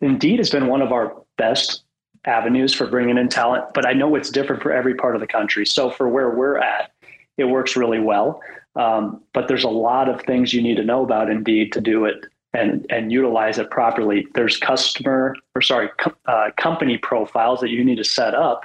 Indeed 0.00 0.38
has 0.38 0.50
been 0.50 0.68
one 0.68 0.80
of 0.80 0.92
our 0.92 1.14
best 1.36 1.82
avenues 2.24 2.72
for 2.72 2.86
bringing 2.86 3.18
in 3.18 3.28
talent, 3.28 3.64
but 3.74 3.86
I 3.86 3.92
know 3.92 4.14
it's 4.14 4.30
different 4.30 4.62
for 4.62 4.72
every 4.72 4.94
part 4.94 5.14
of 5.14 5.20
the 5.20 5.26
country. 5.26 5.66
So 5.66 5.90
for 5.90 6.08
where 6.08 6.30
we're 6.30 6.58
at, 6.58 6.92
it 7.36 7.44
works 7.44 7.76
really 7.76 8.00
well. 8.00 8.40
Um, 8.76 9.22
but 9.32 9.48
there's 9.48 9.64
a 9.64 9.68
lot 9.68 10.08
of 10.08 10.22
things 10.22 10.52
you 10.52 10.62
need 10.62 10.76
to 10.76 10.84
know 10.84 11.02
about 11.02 11.30
Indeed 11.30 11.72
to 11.72 11.80
do 11.80 12.04
it 12.04 12.26
and 12.54 12.86
and 12.90 13.12
utilize 13.12 13.58
it 13.58 13.70
properly. 13.70 14.26
There's 14.34 14.56
customer 14.56 15.34
or 15.54 15.62
sorry 15.62 15.90
co- 15.98 16.14
uh, 16.26 16.50
company 16.56 16.98
profiles 16.98 17.60
that 17.60 17.70
you 17.70 17.84
need 17.84 17.96
to 17.96 18.04
set 18.04 18.34
up 18.34 18.64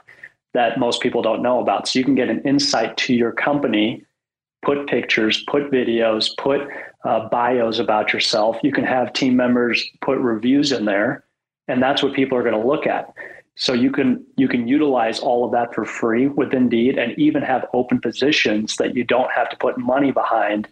that 0.54 0.80
most 0.80 1.02
people 1.02 1.22
don't 1.22 1.42
know 1.42 1.60
about. 1.60 1.88
So 1.88 2.00
you 2.00 2.06
can 2.06 2.16
get 2.16 2.30
an 2.30 2.42
insight 2.42 2.96
to 2.98 3.14
your 3.14 3.32
company, 3.32 4.06
put 4.64 4.88
pictures, 4.88 5.44
put 5.48 5.72
videos, 5.72 6.30
put 6.38 6.62
uh, 7.04 7.28
bios 7.30 7.80
about 7.80 8.14
yourself. 8.14 8.58
You 8.64 8.72
can 8.72 8.86
have 8.86 9.14
team 9.14 9.36
members 9.36 9.84
put 10.02 10.18
reviews 10.20 10.72
in 10.72 10.86
there, 10.86 11.26
and 11.68 11.82
that's 11.82 12.04
what 12.04 12.14
people 12.14 12.38
are 12.38 12.44
going 12.44 12.60
to 12.60 12.68
look 12.68 12.88
at. 12.88 13.14
So 13.56 13.74
you 13.74 13.92
can 13.92 14.26
you 14.38 14.48
can 14.48 14.68
utilize 14.68 15.20
all 15.20 15.46
of 15.46 15.52
that 15.52 15.76
for 15.76 15.86
free 15.86 16.28
with 16.28 16.54
Indeed, 16.54 16.98
and 16.98 17.18
even 17.20 17.44
have 17.44 17.68
open 17.74 18.00
positions 18.00 18.78
that 18.78 18.96
you 18.96 19.04
don't 19.04 19.32
have 19.32 19.50
to 19.50 19.58
put 19.58 19.78
money 19.78 20.12
behind 20.12 20.68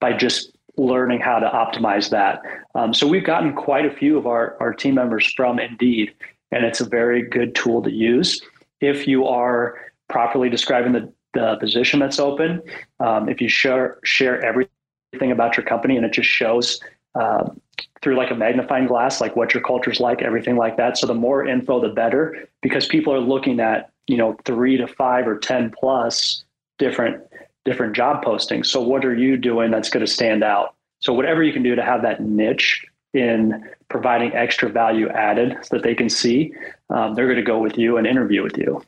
by 0.00 0.12
just 0.12 0.56
learning 0.76 1.20
how 1.20 1.38
to 1.38 1.48
optimize 1.48 2.10
that. 2.10 2.42
Um, 2.74 2.94
so 2.94 3.06
we've 3.06 3.24
gotten 3.24 3.54
quite 3.54 3.84
a 3.84 3.90
few 3.90 4.16
of 4.16 4.26
our, 4.26 4.56
our 4.60 4.72
team 4.72 4.94
members 4.94 5.30
from 5.32 5.58
Indeed, 5.58 6.14
and 6.50 6.64
it's 6.64 6.80
a 6.80 6.88
very 6.88 7.22
good 7.22 7.54
tool 7.54 7.82
to 7.82 7.90
use 7.90 8.40
if 8.80 9.06
you 9.06 9.26
are 9.26 9.78
properly 10.08 10.48
describing 10.48 10.92
the, 10.92 11.12
the 11.34 11.56
position 11.60 12.00
that's 12.00 12.18
open. 12.18 12.62
Um, 13.00 13.28
if 13.28 13.40
you 13.40 13.48
share 13.48 13.98
share 14.04 14.44
everything 14.44 15.30
about 15.30 15.56
your 15.56 15.64
company 15.64 15.96
and 15.96 16.04
it 16.04 16.12
just 16.12 16.28
shows 16.28 16.80
uh, 17.14 17.48
through 18.02 18.16
like 18.16 18.30
a 18.30 18.34
magnifying 18.34 18.86
glass, 18.86 19.20
like 19.20 19.36
what 19.36 19.54
your 19.54 19.62
culture's 19.62 20.00
like, 20.00 20.22
everything 20.22 20.56
like 20.56 20.76
that. 20.76 20.98
So 20.98 21.06
the 21.06 21.14
more 21.14 21.46
info, 21.46 21.80
the 21.80 21.88
better, 21.88 22.48
because 22.60 22.86
people 22.86 23.14
are 23.14 23.20
looking 23.20 23.60
at 23.60 23.90
you 24.06 24.16
know 24.16 24.36
three 24.44 24.76
to 24.76 24.86
five 24.86 25.26
or 25.26 25.38
ten 25.38 25.70
plus 25.78 26.44
different 26.78 27.22
different 27.64 27.94
job 27.94 28.24
postings. 28.24 28.66
So 28.66 28.80
what 28.80 29.04
are 29.04 29.14
you 29.14 29.36
doing 29.36 29.70
that's 29.70 29.88
going 29.88 30.04
to 30.04 30.10
stand 30.10 30.42
out? 30.42 30.74
So 31.00 31.12
whatever 31.12 31.42
you 31.42 31.52
can 31.52 31.62
do 31.62 31.74
to 31.74 31.82
have 31.82 32.02
that 32.02 32.20
niche 32.20 32.84
in 33.14 33.68
providing 33.88 34.32
extra 34.34 34.68
value 34.68 35.08
added 35.10 35.56
so 35.62 35.76
that 35.76 35.82
they 35.82 35.94
can 35.94 36.08
see, 36.08 36.52
um, 36.90 37.14
they're 37.14 37.26
going 37.26 37.36
to 37.36 37.42
go 37.42 37.58
with 37.58 37.76
you 37.76 37.96
and 37.96 38.06
interview 38.06 38.42
with 38.42 38.56
you. 38.56 38.82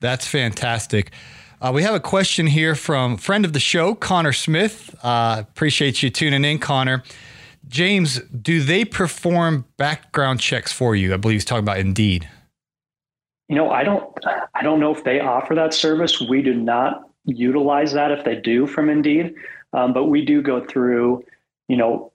That's 0.00 0.26
fantastic. 0.26 1.12
Uh, 1.60 1.72
we 1.72 1.82
have 1.82 1.94
a 1.94 2.00
question 2.00 2.46
here 2.46 2.74
from 2.74 3.16
friend 3.16 3.44
of 3.44 3.52
the 3.52 3.60
show, 3.60 3.94
Connor 3.94 4.32
Smith. 4.32 4.94
Uh, 5.02 5.36
appreciate 5.40 6.02
you 6.02 6.10
tuning 6.10 6.44
in, 6.44 6.58
Connor. 6.58 7.02
James, 7.66 8.20
do 8.20 8.60
they 8.60 8.84
perform 8.84 9.64
background 9.78 10.40
checks 10.40 10.72
for 10.72 10.94
you? 10.94 11.14
I 11.14 11.16
believe 11.16 11.36
he's 11.36 11.44
talking 11.44 11.64
about 11.64 11.78
Indeed. 11.78 12.28
You 13.48 13.56
know, 13.56 13.70
I 13.70 13.84
don't, 13.84 14.04
I 14.54 14.62
don't 14.62 14.80
know 14.80 14.94
if 14.94 15.04
they 15.04 15.20
offer 15.20 15.54
that 15.54 15.72
service. 15.72 16.20
We 16.20 16.42
do 16.42 16.54
not 16.54 17.08
utilize 17.24 17.92
that 17.92 18.10
if 18.10 18.24
they 18.24 18.36
do 18.36 18.66
from 18.66 18.88
Indeed, 18.88 19.34
um, 19.72 19.92
but 19.92 20.04
we 20.04 20.24
do 20.24 20.42
go 20.42 20.64
through, 20.64 21.24
you 21.68 21.76
know, 21.76 22.12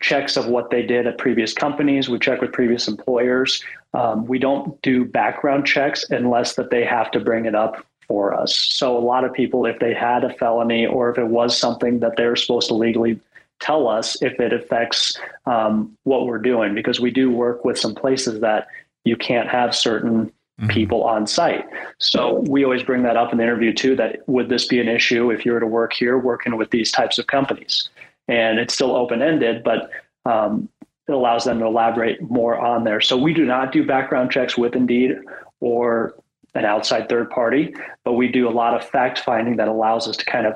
checks 0.00 0.36
of 0.36 0.46
what 0.46 0.70
they 0.70 0.82
did 0.82 1.06
at 1.06 1.18
previous 1.18 1.52
companies. 1.52 2.08
We 2.08 2.18
check 2.18 2.40
with 2.40 2.52
previous 2.52 2.88
employers. 2.88 3.64
Um, 3.94 4.26
we 4.26 4.38
don't 4.38 4.80
do 4.82 5.04
background 5.04 5.66
checks 5.66 6.04
unless 6.10 6.56
that 6.56 6.70
they 6.70 6.84
have 6.84 7.10
to 7.12 7.20
bring 7.20 7.46
it 7.46 7.54
up 7.54 7.86
for 8.06 8.34
us. 8.34 8.54
So 8.54 8.96
a 8.96 9.00
lot 9.00 9.24
of 9.24 9.32
people, 9.32 9.64
if 9.64 9.78
they 9.78 9.94
had 9.94 10.24
a 10.24 10.34
felony 10.34 10.84
or 10.86 11.10
if 11.10 11.16
it 11.16 11.28
was 11.28 11.56
something 11.56 12.00
that 12.00 12.16
they're 12.16 12.36
supposed 12.36 12.68
to 12.68 12.74
legally 12.74 13.18
tell 13.60 13.88
us 13.88 14.20
if 14.20 14.38
it 14.40 14.52
affects 14.52 15.18
um, 15.46 15.96
what 16.02 16.26
we're 16.26 16.38
doing, 16.38 16.74
because 16.74 17.00
we 17.00 17.10
do 17.10 17.30
work 17.30 17.64
with 17.64 17.78
some 17.78 17.94
places 17.94 18.40
that 18.40 18.66
you 19.04 19.16
can't 19.16 19.48
have 19.48 19.74
certain 19.74 20.30
mm-hmm. 20.60 20.70
people 20.70 21.04
on 21.04 21.26
site. 21.26 21.64
So 21.98 22.44
we 22.48 22.64
always 22.64 22.82
bring 22.82 23.02
that 23.02 23.16
up 23.16 23.32
in 23.32 23.38
the 23.38 23.44
interview 23.44 23.72
too. 23.72 23.96
That 23.96 24.26
would 24.28 24.48
this 24.48 24.66
be 24.66 24.80
an 24.80 24.88
issue 24.88 25.30
if 25.30 25.44
you 25.44 25.52
were 25.52 25.60
to 25.60 25.66
work 25.66 25.92
here, 25.92 26.18
working 26.18 26.56
with 26.56 26.70
these 26.70 26.90
types 26.90 27.18
of 27.18 27.26
companies? 27.26 27.88
And 28.28 28.58
it's 28.58 28.74
still 28.74 28.94
open 28.94 29.20
ended, 29.20 29.62
but 29.62 29.90
um, 30.24 30.68
it 31.06 31.12
allows 31.12 31.44
them 31.44 31.58
to 31.58 31.66
elaborate 31.66 32.22
more 32.22 32.58
on 32.58 32.84
there. 32.84 33.00
So 33.00 33.16
we 33.16 33.34
do 33.34 33.44
not 33.44 33.72
do 33.72 33.86
background 33.86 34.30
checks 34.30 34.56
with 34.56 34.74
Indeed 34.74 35.18
or 35.60 36.14
an 36.54 36.64
outside 36.64 37.08
third 37.08 37.30
party, 37.30 37.74
but 38.04 38.12
we 38.12 38.28
do 38.28 38.48
a 38.48 38.50
lot 38.50 38.74
of 38.74 38.88
fact 38.88 39.18
finding 39.18 39.56
that 39.56 39.68
allows 39.68 40.08
us 40.08 40.16
to 40.16 40.24
kind 40.24 40.46
of 40.46 40.54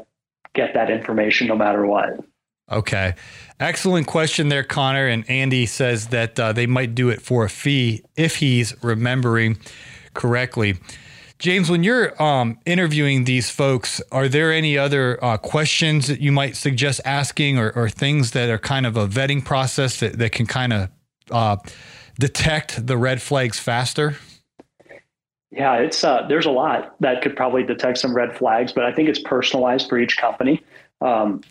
get 0.55 0.73
that 0.75 0.91
information 0.91 1.49
no 1.49 1.57
matter 1.57 1.87
what. 1.87 2.25
Okay. 2.71 3.15
Excellent 3.61 4.07
question 4.07 4.49
there, 4.49 4.63
Connor. 4.63 5.07
And 5.07 5.29
Andy 5.29 5.67
says 5.67 6.09
that 6.09 6.39
uh, 6.39 6.53
they 6.53 6.67
might 6.67 6.95
do 6.95 7.09
it 7.09 7.23
for 7.23 7.45
a 7.45 7.49
fee 7.49 8.03
if 8.17 8.37
he's 8.37 8.75
remembering 8.83 9.59
correctly. 10.15 10.77
James, 11.39 11.71
when 11.71 11.85
you're 11.85 12.21
um, 12.21 12.59
interviewing 12.67 13.25
these 13.25 13.49
folks, 13.49 14.03
are 14.11 14.29
there 14.29 14.53
any 14.53 14.77
other 14.77 15.23
uh, 15.25 15.37
questions 15.37 16.09
that 16.09 16.21
you 16.21 16.33
might 16.33 16.57
suggest 16.57 17.01
asking 17.05 17.59
or, 17.59 17.71
or, 17.77 17.89
things 17.89 18.33
that 18.33 18.51
are 18.51 18.59
kind 18.59 18.85
of 18.85 18.97
a 18.97 19.07
vetting 19.07 19.45
process 19.45 20.01
that, 20.01 20.19
that 20.19 20.33
can 20.33 20.47
kind 20.47 20.73
of 20.73 20.89
uh, 21.31 21.57
detect 22.19 22.85
the 22.85 22.97
red 22.97 23.23
flags 23.23 23.61
faster? 23.61 24.17
Yeah, 25.53 25.77
it's 25.77 26.03
uh, 26.03 26.27
there's 26.29 26.47
a 26.47 26.51
lot 26.51 26.97
that 27.01 27.23
could 27.23 27.37
probably 27.37 27.63
detect 27.63 27.99
some 27.99 28.15
red 28.15 28.37
flags, 28.37 28.73
but 28.73 28.85
I 28.85 28.93
think 28.93 29.09
it's 29.09 29.21
personalized 29.21 29.89
for 29.89 29.97
each 29.97 30.17
company. 30.17 30.63
Um, 31.01 31.43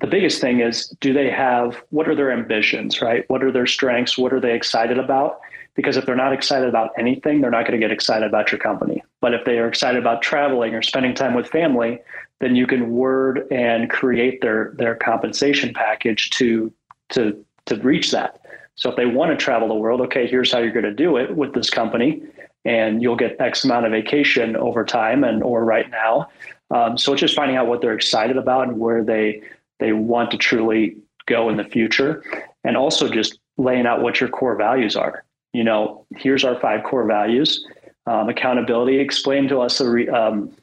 the 0.00 0.06
biggest 0.06 0.40
thing 0.40 0.60
is 0.60 0.88
do 1.00 1.12
they 1.12 1.30
have 1.30 1.82
what 1.90 2.08
are 2.08 2.14
their 2.14 2.32
ambitions 2.32 3.00
right? 3.00 3.24
What 3.28 3.42
are 3.42 3.52
their 3.52 3.66
strengths? 3.66 4.18
What 4.18 4.32
are 4.32 4.40
they 4.40 4.54
excited 4.54 4.98
about? 4.98 5.40
Because 5.74 5.96
if 5.96 6.06
they're 6.06 6.16
not 6.16 6.32
excited 6.32 6.68
about 6.68 6.90
anything 6.98 7.40
they're 7.40 7.50
not 7.50 7.66
going 7.66 7.78
to 7.78 7.84
get 7.84 7.90
excited 7.90 8.26
about 8.26 8.52
your 8.52 8.58
company. 8.58 9.02
But 9.20 9.34
if 9.34 9.44
they 9.44 9.58
are 9.58 9.68
excited 9.68 10.00
about 10.00 10.22
traveling 10.22 10.74
or 10.74 10.82
spending 10.82 11.14
time 11.14 11.34
with 11.34 11.48
family 11.48 12.00
then 12.40 12.54
you 12.54 12.66
can 12.66 12.90
word 12.90 13.46
and 13.50 13.88
create 13.88 14.40
their 14.42 14.74
their 14.76 14.94
compensation 14.94 15.72
package 15.72 16.30
to 16.30 16.72
to 17.10 17.44
to 17.66 17.76
reach 17.76 18.10
that. 18.12 18.40
So 18.74 18.90
if 18.90 18.96
they 18.96 19.06
want 19.06 19.30
to 19.30 19.42
travel 19.42 19.68
the 19.68 19.74
world 19.74 20.00
okay 20.02 20.26
here's 20.26 20.52
how 20.52 20.58
you're 20.58 20.72
going 20.72 20.84
to 20.84 20.94
do 20.94 21.16
it 21.16 21.34
with 21.36 21.54
this 21.54 21.70
company 21.70 22.22
and 22.66 23.00
you'll 23.00 23.16
get 23.16 23.40
x 23.40 23.64
amount 23.64 23.86
of 23.86 23.92
vacation 23.92 24.56
over 24.56 24.84
time 24.84 25.24
and 25.24 25.42
or 25.42 25.64
right 25.64 25.90
now. 25.90 26.28
Um, 26.72 26.98
so 26.98 27.12
it's 27.12 27.20
just 27.20 27.36
finding 27.36 27.56
out 27.56 27.68
what 27.68 27.80
they're 27.80 27.94
excited 27.94 28.36
about 28.36 28.66
and 28.66 28.78
where 28.78 29.04
they 29.04 29.40
they 29.78 29.92
want 29.92 30.30
to 30.30 30.38
truly 30.38 30.96
go 31.26 31.48
in 31.48 31.56
the 31.56 31.64
future. 31.64 32.22
And 32.64 32.76
also 32.76 33.08
just 33.08 33.38
laying 33.56 33.86
out 33.86 34.02
what 34.02 34.20
your 34.20 34.28
core 34.28 34.56
values 34.56 34.96
are. 34.96 35.24
You 35.52 35.64
know 35.64 36.06
here's 36.16 36.44
our 36.44 36.58
five 36.60 36.84
core 36.84 37.06
values. 37.06 37.64
Um, 38.06 38.28
accountability 38.28 38.98
explain 38.98 39.48
to 39.48 39.60
us 39.60 39.80
a, 39.80 39.88
re, 39.88 40.08
um, 40.08 40.54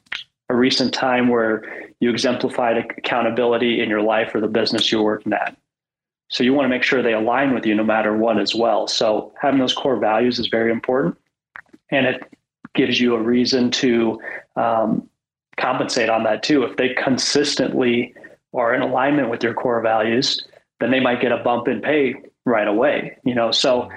a 0.48 0.54
recent 0.54 0.94
time 0.94 1.28
where 1.28 1.62
you 2.00 2.10
exemplified 2.10 2.76
accountability 2.76 3.82
in 3.82 3.88
your 3.88 4.02
life 4.02 4.34
or 4.34 4.40
the 4.40 4.48
business 4.48 4.90
you're 4.90 5.02
working 5.02 5.32
at. 5.32 5.56
So 6.28 6.42
you 6.42 6.54
want 6.54 6.64
to 6.64 6.68
make 6.68 6.82
sure 6.82 7.02
they 7.02 7.12
align 7.12 7.54
with 7.54 7.66
you 7.66 7.74
no 7.74 7.84
matter 7.84 8.16
what 8.16 8.38
as 8.38 8.54
well. 8.54 8.86
So 8.88 9.32
having 9.40 9.60
those 9.60 9.74
core 9.74 9.98
values 9.98 10.38
is 10.38 10.48
very 10.48 10.72
important. 10.72 11.16
And 11.90 12.06
it 12.06 12.22
gives 12.74 13.00
you 13.00 13.14
a 13.14 13.20
reason 13.20 13.70
to 13.72 14.20
um, 14.56 15.08
compensate 15.56 16.08
on 16.08 16.24
that 16.24 16.42
too. 16.42 16.64
If 16.64 16.76
they 16.76 16.94
consistently 16.94 18.14
are 18.54 18.74
in 18.74 18.82
alignment 18.82 19.30
with 19.30 19.42
your 19.42 19.54
core 19.54 19.80
values, 19.80 20.40
then 20.80 20.90
they 20.90 21.00
might 21.00 21.20
get 21.20 21.32
a 21.32 21.38
bump 21.38 21.68
in 21.68 21.80
pay 21.80 22.14
right 22.44 22.68
away. 22.68 23.16
You 23.24 23.34
know, 23.34 23.50
so 23.50 23.88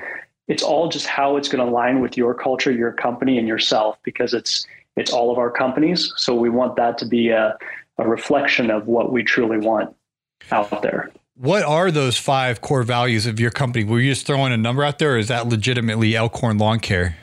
it's 0.47 0.63
all 0.63 0.89
just 0.89 1.05
how 1.07 1.37
it's 1.37 1.49
going 1.49 1.65
to 1.65 1.71
align 1.71 2.01
with 2.01 2.17
your 2.17 2.33
culture, 2.33 2.71
your 2.71 2.93
company, 2.93 3.37
and 3.37 3.47
yourself 3.47 3.97
because 4.03 4.33
it's 4.33 4.65
it's 4.95 5.11
all 5.11 5.31
of 5.31 5.37
our 5.37 5.51
companies. 5.51 6.11
So 6.17 6.33
we 6.33 6.49
want 6.49 6.75
that 6.77 6.97
to 6.99 7.05
be 7.05 7.29
a, 7.29 7.57
a 7.97 8.07
reflection 8.07 8.71
of 8.71 8.87
what 8.87 9.11
we 9.11 9.23
truly 9.23 9.57
want 9.57 9.95
out 10.51 10.81
there. 10.81 11.11
What 11.35 11.63
are 11.63 11.91
those 11.91 12.17
five 12.17 12.61
core 12.61 12.81
values 12.81 13.27
of 13.27 13.39
your 13.39 13.51
company? 13.51 13.85
Were 13.85 13.99
you 13.99 14.11
just 14.11 14.25
throwing 14.25 14.51
a 14.51 14.57
number 14.57 14.83
out 14.83 14.97
there, 14.97 15.13
or 15.13 15.17
is 15.19 15.27
that 15.27 15.47
legitimately 15.47 16.15
Elkhorn 16.15 16.57
Lawn 16.57 16.79
Care? 16.79 17.15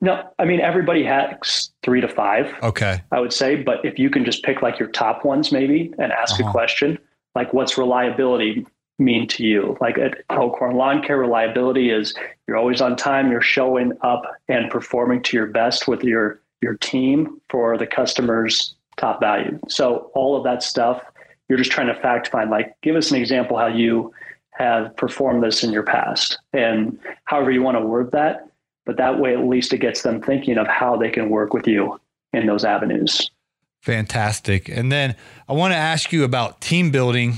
No, 0.00 0.28
I 0.38 0.44
mean 0.44 0.60
everybody 0.60 1.04
has 1.04 1.70
three 1.82 2.00
to 2.00 2.08
five. 2.08 2.54
Okay. 2.62 3.02
I 3.12 3.20
would 3.20 3.32
say, 3.32 3.56
but 3.56 3.84
if 3.84 3.98
you 3.98 4.10
can 4.10 4.24
just 4.24 4.42
pick 4.44 4.62
like 4.62 4.78
your 4.78 4.88
top 4.88 5.24
ones 5.24 5.50
maybe 5.50 5.92
and 5.98 6.12
ask 6.12 6.38
uh-huh. 6.38 6.48
a 6.48 6.52
question, 6.52 6.98
like 7.34 7.52
what's 7.52 7.76
reliability 7.76 8.66
mean 8.98 9.26
to 9.28 9.44
you? 9.44 9.76
Like 9.80 9.98
at 9.98 10.18
Elkhorn 10.30 10.76
Lawn 10.76 11.02
Care, 11.02 11.18
reliability 11.18 11.90
is 11.90 12.14
you're 12.46 12.56
always 12.56 12.80
on 12.80 12.96
time, 12.96 13.30
you're 13.30 13.40
showing 13.40 13.92
up 14.02 14.22
and 14.48 14.70
performing 14.70 15.22
to 15.24 15.36
your 15.36 15.46
best 15.46 15.88
with 15.88 16.02
your 16.02 16.40
your 16.60 16.74
team 16.74 17.40
for 17.48 17.78
the 17.78 17.86
customer's 17.86 18.74
top 18.96 19.20
value. 19.20 19.58
So 19.68 20.10
all 20.14 20.36
of 20.36 20.44
that 20.44 20.62
stuff, 20.62 21.00
you're 21.48 21.58
just 21.58 21.70
trying 21.70 21.86
to 21.86 21.94
fact 21.94 22.28
find. 22.28 22.50
Like, 22.50 22.74
give 22.82 22.96
us 22.96 23.10
an 23.10 23.16
example 23.16 23.56
how 23.56 23.68
you 23.68 24.12
have 24.50 24.96
performed 24.96 25.42
this 25.44 25.62
in 25.62 25.72
your 25.72 25.84
past, 25.84 26.38
and 26.52 26.98
however 27.24 27.52
you 27.52 27.62
want 27.62 27.76
to 27.76 27.84
word 27.84 28.10
that 28.10 28.47
but 28.88 28.96
that 28.96 29.20
way 29.20 29.34
at 29.34 29.44
least 29.44 29.74
it 29.74 29.82
gets 29.82 30.00
them 30.00 30.18
thinking 30.18 30.56
of 30.56 30.66
how 30.66 30.96
they 30.96 31.10
can 31.10 31.28
work 31.28 31.52
with 31.52 31.66
you 31.66 32.00
in 32.32 32.46
those 32.46 32.64
avenues. 32.64 33.30
Fantastic. 33.82 34.70
And 34.70 34.90
then 34.90 35.14
I 35.46 35.52
want 35.52 35.72
to 35.72 35.76
ask 35.76 36.10
you 36.10 36.24
about 36.24 36.62
team 36.62 36.90
building. 36.90 37.34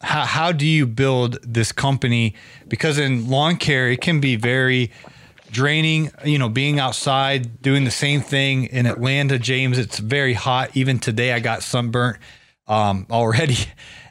How, 0.00 0.24
how 0.24 0.50
do 0.50 0.64
you 0.64 0.86
build 0.86 1.36
this 1.42 1.72
company? 1.72 2.34
Because 2.68 2.96
in 2.96 3.28
lawn 3.28 3.56
care, 3.56 3.90
it 3.90 4.00
can 4.00 4.18
be 4.20 4.36
very 4.36 4.90
draining, 5.50 6.10
you 6.24 6.38
know, 6.38 6.48
being 6.48 6.80
outside, 6.80 7.60
doing 7.60 7.84
the 7.84 7.90
same 7.90 8.22
thing 8.22 8.64
in 8.64 8.86
Atlanta, 8.86 9.38
James, 9.38 9.76
it's 9.76 9.98
very 9.98 10.32
hot. 10.32 10.70
Even 10.74 10.98
today, 10.98 11.34
I 11.34 11.38
got 11.38 11.62
sunburnt 11.62 12.16
um, 12.66 13.06
already. 13.10 13.58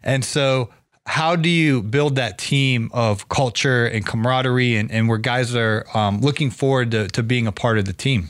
And 0.06 0.26
so, 0.26 0.70
how 1.06 1.36
do 1.36 1.50
you 1.50 1.82
build 1.82 2.16
that 2.16 2.38
team 2.38 2.90
of 2.94 3.28
culture 3.30 3.86
and 3.86 4.06
camaraderie 4.06 4.78
and, 4.78 4.92
and 4.92 5.10
where 5.10 5.18
guys 5.18 5.54
are 5.56 5.86
um, 5.94 6.22
looking 6.22 6.50
forward 6.50 6.92
to, 6.92 7.08
to 7.10 7.22
being 7.22 7.46
a 7.46 7.52
part 7.52 7.78
of 7.78 7.86
the 7.86 7.94
team? 7.94 8.30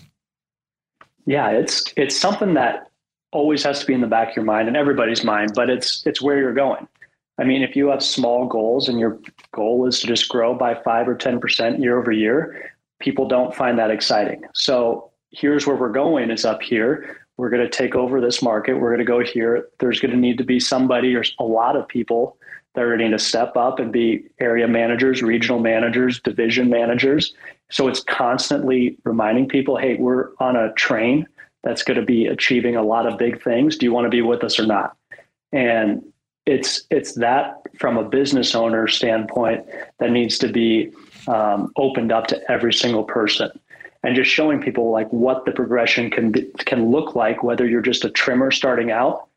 Yeah, 1.25 1.49
it's 1.49 1.93
it's 1.95 2.19
something 2.19 2.55
that 2.55 2.89
always 3.31 3.63
has 3.63 3.79
to 3.79 3.85
be 3.85 3.93
in 3.93 4.01
the 4.01 4.07
back 4.07 4.31
of 4.31 4.35
your 4.35 4.45
mind 4.45 4.67
and 4.67 4.75
everybody's 4.75 5.23
mind, 5.23 5.51
but 5.55 5.69
it's 5.69 6.05
it's 6.05 6.21
where 6.21 6.37
you're 6.37 6.53
going. 6.53 6.87
I 7.39 7.43
mean, 7.45 7.63
if 7.63 7.75
you 7.75 7.87
have 7.89 8.03
small 8.03 8.45
goals 8.45 8.89
and 8.89 8.99
your 8.99 9.19
goal 9.53 9.87
is 9.87 9.99
to 10.01 10.07
just 10.07 10.29
grow 10.29 10.53
by 10.53 10.75
five 10.83 11.07
or 11.07 11.15
ten 11.15 11.39
percent 11.39 11.79
year 11.79 11.97
over 11.97 12.11
year, 12.11 12.71
people 12.99 13.27
don't 13.27 13.55
find 13.55 13.79
that 13.79 13.91
exciting. 13.91 14.43
So 14.53 15.11
here's 15.31 15.65
where 15.65 15.75
we're 15.75 15.91
going 15.91 16.29
is 16.29 16.43
up 16.43 16.61
here. 16.61 17.17
We're 17.37 17.49
going 17.49 17.63
to 17.63 17.69
take 17.69 17.95
over 17.95 18.21
this 18.21 18.41
market. 18.43 18.75
We're 18.75 18.89
going 18.89 18.99
to 18.99 19.05
go 19.05 19.23
here. 19.23 19.67
There's 19.79 19.99
going 19.99 20.11
to 20.11 20.17
need 20.17 20.37
to 20.37 20.43
be 20.43 20.59
somebody 20.59 21.15
or 21.15 21.23
a 21.39 21.43
lot 21.43 21.75
of 21.75 21.87
people 21.87 22.37
that 22.73 22.83
are 22.83 22.89
ready 22.89 23.09
to 23.09 23.19
step 23.19 23.55
up 23.55 23.79
and 23.79 23.91
be 23.91 24.25
area 24.39 24.67
managers, 24.67 25.21
regional 25.21 25.59
managers, 25.59 26.19
division 26.19 26.69
managers. 26.69 27.33
So 27.69 27.87
it's 27.87 28.01
constantly 28.01 28.97
reminding 29.03 29.47
people, 29.47 29.77
hey, 29.77 29.95
we're 29.95 30.29
on 30.39 30.55
a 30.55 30.73
train 30.73 31.27
that's 31.63 31.83
going 31.83 31.99
to 31.99 32.05
be 32.05 32.25
achieving 32.25 32.75
a 32.75 32.83
lot 32.83 33.05
of 33.05 33.17
big 33.17 33.41
things. 33.41 33.77
Do 33.77 33.85
you 33.85 33.93
want 33.93 34.05
to 34.05 34.09
be 34.09 34.21
with 34.21 34.43
us 34.43 34.59
or 34.59 34.65
not? 34.65 34.97
And 35.51 36.03
it's 36.45 36.83
it's 36.89 37.13
that 37.13 37.61
from 37.79 37.97
a 37.97 38.03
business 38.03 38.53
owner 38.53 38.87
standpoint 38.87 39.65
that 39.99 40.11
needs 40.11 40.37
to 40.39 40.49
be 40.49 40.91
um, 41.27 41.71
opened 41.77 42.11
up 42.11 42.27
to 42.27 42.51
every 42.51 42.73
single 42.73 43.03
person 43.03 43.49
and 44.03 44.15
just 44.15 44.29
showing 44.29 44.61
people 44.61 44.91
like 44.91 45.07
what 45.11 45.45
the 45.45 45.51
progression 45.51 46.09
can 46.11 46.31
be, 46.31 46.43
can 46.59 46.91
look 46.91 47.15
like 47.15 47.43
whether 47.43 47.65
you're 47.65 47.81
just 47.81 48.03
a 48.03 48.09
trimmer 48.09 48.51
starting 48.51 48.91
out 48.91 49.29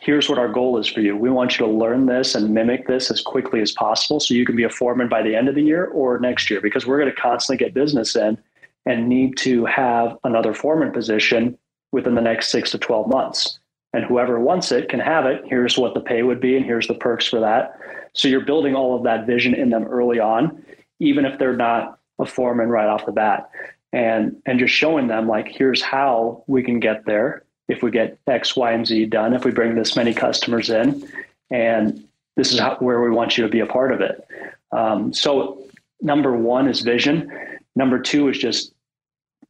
here's 0.00 0.28
what 0.28 0.38
our 0.38 0.48
goal 0.48 0.78
is 0.78 0.88
for 0.88 1.00
you. 1.00 1.16
We 1.16 1.30
want 1.30 1.58
you 1.58 1.66
to 1.66 1.72
learn 1.72 2.06
this 2.06 2.34
and 2.34 2.52
mimic 2.52 2.86
this 2.86 3.10
as 3.10 3.20
quickly 3.20 3.60
as 3.60 3.72
possible 3.72 4.18
so 4.18 4.34
you 4.34 4.46
can 4.46 4.56
be 4.56 4.64
a 4.64 4.70
foreman 4.70 5.08
by 5.08 5.22
the 5.22 5.36
end 5.36 5.48
of 5.48 5.54
the 5.54 5.62
year 5.62 5.86
or 5.86 6.18
next 6.18 6.50
year 6.50 6.60
because 6.60 6.86
we're 6.86 6.98
going 6.98 7.14
to 7.14 7.20
constantly 7.20 7.64
get 7.64 7.74
business 7.74 8.16
in 8.16 8.38
and 8.86 9.08
need 9.08 9.36
to 9.36 9.66
have 9.66 10.16
another 10.24 10.54
foreman 10.54 10.90
position 10.90 11.56
within 11.92 12.14
the 12.14 12.20
next 12.20 12.48
6 12.50 12.70
to 12.70 12.78
12 12.78 13.08
months. 13.08 13.58
And 13.92 14.04
whoever 14.04 14.40
wants 14.40 14.72
it 14.72 14.88
can 14.88 15.00
have 15.00 15.26
it. 15.26 15.42
Here's 15.46 15.76
what 15.76 15.94
the 15.94 16.00
pay 16.00 16.22
would 16.22 16.40
be 16.40 16.56
and 16.56 16.64
here's 16.64 16.86
the 16.86 16.94
perks 16.94 17.26
for 17.26 17.40
that. 17.40 17.78
So 18.14 18.28
you're 18.28 18.44
building 18.44 18.74
all 18.74 18.96
of 18.96 19.04
that 19.04 19.26
vision 19.26 19.54
in 19.54 19.70
them 19.70 19.84
early 19.84 20.18
on 20.18 20.64
even 21.00 21.24
if 21.24 21.38
they're 21.38 21.56
not 21.56 21.98
a 22.18 22.26
foreman 22.26 22.68
right 22.68 22.86
off 22.86 23.06
the 23.06 23.12
bat. 23.12 23.50
And 23.92 24.40
and 24.46 24.60
just 24.60 24.72
showing 24.72 25.08
them 25.08 25.26
like 25.26 25.48
here's 25.48 25.82
how 25.82 26.44
we 26.46 26.62
can 26.62 26.78
get 26.78 27.04
there 27.06 27.44
if 27.70 27.82
we 27.82 27.90
get 27.90 28.18
x 28.26 28.56
y 28.56 28.72
and 28.72 28.86
z 28.86 29.06
done 29.06 29.32
if 29.32 29.44
we 29.44 29.50
bring 29.50 29.74
this 29.74 29.96
many 29.96 30.12
customers 30.12 30.70
in 30.70 31.08
and 31.50 32.04
this 32.36 32.52
is 32.52 32.58
how, 32.58 32.76
where 32.76 33.00
we 33.00 33.10
want 33.10 33.36
you 33.36 33.44
to 33.44 33.50
be 33.50 33.60
a 33.60 33.66
part 33.66 33.92
of 33.92 34.00
it. 34.00 34.26
Um, 34.72 35.12
so 35.12 35.62
number 36.00 36.34
one 36.34 36.68
is 36.68 36.80
vision. 36.80 37.30
Number 37.74 37.98
two 37.98 38.28
is 38.28 38.38
just 38.38 38.72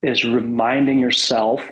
is 0.02 0.24
reminding 0.24 0.98
yourself 0.98 1.68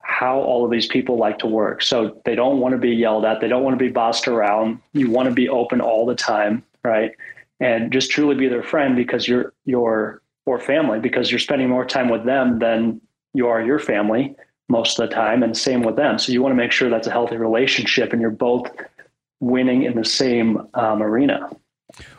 how 0.00 0.40
all 0.40 0.64
of 0.64 0.70
these 0.70 0.86
people 0.86 1.16
like 1.16 1.38
to 1.38 1.46
work. 1.46 1.82
So 1.82 2.20
they 2.24 2.34
don't 2.34 2.60
want 2.60 2.72
to 2.72 2.78
be 2.78 2.90
yelled 2.90 3.24
at 3.24 3.40
they 3.40 3.48
don't 3.48 3.62
want 3.62 3.78
to 3.78 3.84
be 3.84 3.90
bossed 3.90 4.26
around. 4.26 4.80
You 4.92 5.10
want 5.10 5.28
to 5.28 5.34
be 5.34 5.48
open 5.48 5.80
all 5.80 6.06
the 6.06 6.14
time 6.14 6.64
right? 6.84 7.12
And 7.60 7.92
just 7.92 8.10
truly 8.10 8.34
be 8.34 8.48
their 8.48 8.62
friend 8.62 8.96
because 8.96 9.28
you're 9.28 9.52
your 9.64 10.22
or 10.46 10.58
family 10.58 10.98
because 10.98 11.30
you're 11.30 11.38
spending 11.38 11.68
more 11.68 11.84
time 11.84 12.08
with 12.08 12.24
them 12.24 12.58
than 12.58 13.00
you 13.34 13.46
are 13.46 13.62
your 13.62 13.78
family 13.78 14.34
most 14.72 14.98
of 14.98 15.08
the 15.08 15.14
time 15.14 15.42
and 15.42 15.56
same 15.56 15.82
with 15.82 15.96
them 15.96 16.18
so 16.18 16.32
you 16.32 16.42
want 16.42 16.50
to 16.50 16.56
make 16.56 16.72
sure 16.72 16.88
that's 16.90 17.06
a 17.06 17.10
healthy 17.10 17.36
relationship 17.36 18.12
and 18.12 18.20
you're 18.20 18.30
both 18.30 18.68
winning 19.40 19.82
in 19.82 19.94
the 19.94 20.04
same 20.04 20.66
um, 20.74 21.02
arena 21.02 21.48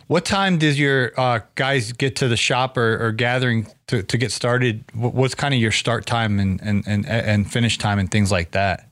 what 0.08 0.24
time 0.24 0.58
does 0.58 0.80
your 0.80 1.20
uh, 1.20 1.40
guys 1.56 1.92
get 1.92 2.16
to 2.16 2.28
the 2.28 2.38
shop 2.38 2.78
or, 2.78 3.04
or 3.04 3.12
gathering 3.12 3.68
to, 3.88 4.04
to, 4.04 4.18
get 4.18 4.32
started 4.32 4.84
what's 4.94 5.34
kind 5.34 5.54
of 5.54 5.60
your 5.60 5.72
start 5.72 6.06
time 6.06 6.40
and, 6.40 6.62
and, 6.62 6.84
and, 6.86 7.06
and 7.08 7.52
finish 7.52 7.78
time 7.78 7.98
and 7.98 8.12
things 8.12 8.32
like 8.32 8.52
that 8.52 8.90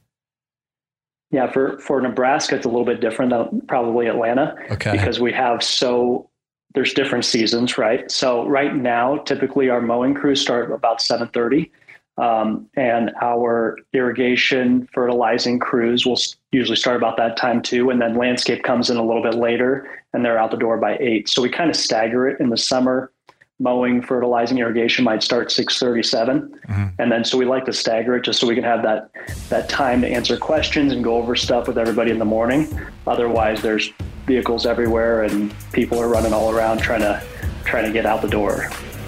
yeah, 1.31 1.49
for 1.49 1.79
for 1.79 2.01
Nebraska, 2.01 2.57
it's 2.57 2.65
a 2.65 2.69
little 2.69 2.85
bit 2.85 2.99
different 2.99 3.31
than 3.31 3.61
probably 3.61 4.07
Atlanta. 4.07 4.53
Okay. 4.69 4.91
Because 4.91 5.21
we 5.21 5.31
have 5.31 5.63
so 5.63 6.29
there's 6.73 6.93
different 6.93 7.25
seasons, 7.25 7.77
right? 7.77 8.09
So 8.11 8.45
right 8.47 8.75
now, 8.75 9.17
typically 9.17 9.69
our 9.69 9.81
mowing 9.81 10.13
crews 10.13 10.41
start 10.41 10.71
about 10.71 10.99
7:30, 10.99 11.69
um, 12.17 12.67
and 12.75 13.11
our 13.21 13.77
irrigation, 13.93 14.87
fertilizing 14.93 15.59
crews 15.59 16.05
will 16.05 16.19
usually 16.51 16.75
start 16.75 16.97
about 16.97 17.17
that 17.17 17.37
time 17.37 17.61
too. 17.61 17.89
And 17.89 18.01
then 18.01 18.15
landscape 18.15 18.63
comes 18.63 18.89
in 18.89 18.97
a 18.97 19.03
little 19.03 19.23
bit 19.23 19.35
later, 19.35 19.89
and 20.13 20.23
they're 20.23 20.37
out 20.37 20.51
the 20.51 20.57
door 20.57 20.77
by 20.77 20.97
eight. 20.99 21.29
So 21.29 21.41
we 21.41 21.49
kind 21.49 21.69
of 21.69 21.75
stagger 21.75 22.27
it 22.27 22.39
in 22.39 22.49
the 22.49 22.57
summer. 22.57 23.11
Mowing, 23.59 24.01
fertilizing, 24.01 24.57
irrigation 24.57 25.05
might 25.05 25.21
start 25.21 25.49
6:37, 25.49 26.49
mm-hmm. 26.49 26.87
and 26.97 27.11
then 27.11 27.23
so 27.23 27.37
we 27.37 27.45
like 27.45 27.63
to 27.65 27.73
stagger 27.73 28.15
it 28.15 28.25
just 28.25 28.39
so 28.39 28.47
we 28.47 28.55
can 28.55 28.63
have 28.63 28.81
that 28.81 29.11
that 29.49 29.69
time 29.69 30.01
to 30.01 30.07
answer 30.07 30.35
questions 30.35 30.91
and 30.91 31.03
go 31.03 31.15
over 31.15 31.35
stuff 31.35 31.67
with 31.67 31.77
everybody 31.77 32.09
in 32.09 32.17
the 32.17 32.25
morning. 32.25 32.67
Otherwise, 33.05 33.61
there's 33.61 33.93
vehicles 34.25 34.65
everywhere 34.65 35.23
and 35.23 35.53
people 35.73 35.99
are 35.99 36.07
running 36.07 36.33
all 36.33 36.49
around 36.49 36.79
trying 36.79 37.01
to 37.01 37.21
trying 37.63 37.85
to 37.85 37.91
get 37.91 38.05
out 38.07 38.23
the 38.23 38.27
door. 38.27 38.67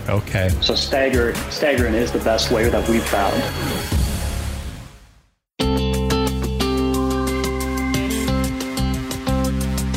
Okay. 0.10 0.50
So 0.62 0.76
stagger 0.76 1.34
staggering 1.50 1.94
is 1.94 2.12
the 2.12 2.20
best 2.20 2.52
way 2.52 2.70
that 2.70 2.88
we've 2.89 3.04
found. 3.06 3.42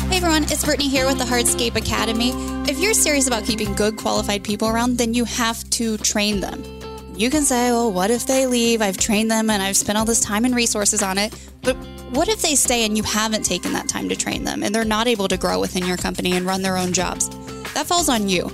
Hey 0.09 0.17
everyone, 0.17 0.43
it's 0.43 0.63
Brittany 0.63 0.87
here 0.87 1.05
with 1.05 1.17
the 1.17 1.25
Hardscape 1.25 1.75
Academy. 1.75 2.31
If 2.69 2.79
you're 2.79 2.93
serious 2.93 3.27
about 3.27 3.43
keeping 3.43 3.73
good 3.73 3.97
qualified 3.97 4.43
people 4.45 4.69
around, 4.69 4.97
then 4.97 5.13
you 5.13 5.25
have 5.25 5.69
to 5.71 5.97
train 5.97 6.39
them. 6.39 6.63
You 7.15 7.29
can 7.29 7.43
say, 7.43 7.71
well, 7.71 7.91
what 7.91 8.09
if 8.09 8.27
they 8.27 8.45
leave? 8.45 8.81
I've 8.81 8.97
trained 8.97 9.29
them 9.29 9.49
and 9.49 9.61
I've 9.61 9.75
spent 9.75 9.97
all 9.97 10.05
this 10.05 10.21
time 10.21 10.45
and 10.45 10.55
resources 10.55 11.01
on 11.01 11.17
it. 11.17 11.33
But 11.63 11.75
what 12.11 12.29
if 12.29 12.41
they 12.41 12.55
stay 12.55 12.85
and 12.85 12.95
you 12.95 13.03
haven't 13.03 13.43
taken 13.43 13.73
that 13.73 13.89
time 13.89 14.07
to 14.07 14.15
train 14.15 14.45
them 14.45 14.63
and 14.63 14.73
they're 14.73 14.85
not 14.85 15.07
able 15.07 15.27
to 15.27 15.35
grow 15.35 15.59
within 15.59 15.85
your 15.85 15.97
company 15.97 16.33
and 16.33 16.45
run 16.45 16.61
their 16.61 16.77
own 16.77 16.93
jobs? 16.93 17.29
That 17.73 17.87
falls 17.87 18.07
on 18.07 18.29
you. 18.29 18.49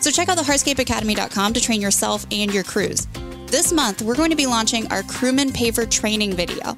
So 0.00 0.10
check 0.10 0.28
out 0.28 0.36
the 0.36 0.42
hardscapeacademy.com 0.42 1.52
to 1.52 1.60
train 1.60 1.80
yourself 1.80 2.26
and 2.30 2.52
your 2.52 2.64
crews. 2.64 3.06
This 3.46 3.72
month, 3.72 4.02
we're 4.02 4.16
going 4.16 4.30
to 4.30 4.36
be 4.36 4.46
launching 4.46 4.90
our 4.92 5.02
crewman 5.02 5.50
paver 5.50 5.90
training 5.90 6.34
video. 6.34 6.76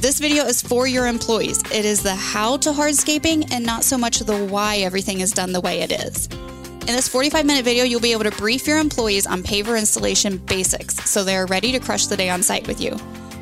This 0.00 0.18
video 0.18 0.44
is 0.44 0.62
for 0.62 0.86
your 0.86 1.06
employees. 1.06 1.62
It 1.72 1.84
is 1.84 2.02
the 2.02 2.14
how 2.14 2.56
to 2.58 2.70
hardscaping 2.70 3.52
and 3.52 3.64
not 3.64 3.84
so 3.84 3.98
much 3.98 4.20
the 4.20 4.46
why 4.46 4.78
everything 4.78 5.20
is 5.20 5.30
done 5.30 5.52
the 5.52 5.60
way 5.60 5.80
it 5.80 5.92
is. 5.92 6.26
In 6.26 6.96
this 6.96 7.06
45 7.06 7.44
minute 7.44 7.64
video, 7.64 7.84
you'll 7.84 8.00
be 8.00 8.12
able 8.12 8.24
to 8.24 8.30
brief 8.32 8.66
your 8.66 8.78
employees 8.78 9.26
on 9.26 9.42
paver 9.42 9.78
installation 9.78 10.38
basics 10.38 10.96
so 11.08 11.22
they 11.22 11.36
are 11.36 11.46
ready 11.46 11.70
to 11.70 11.78
crush 11.78 12.06
the 12.06 12.16
day 12.16 12.30
on 12.30 12.42
site 12.42 12.66
with 12.66 12.80
you. 12.80 12.92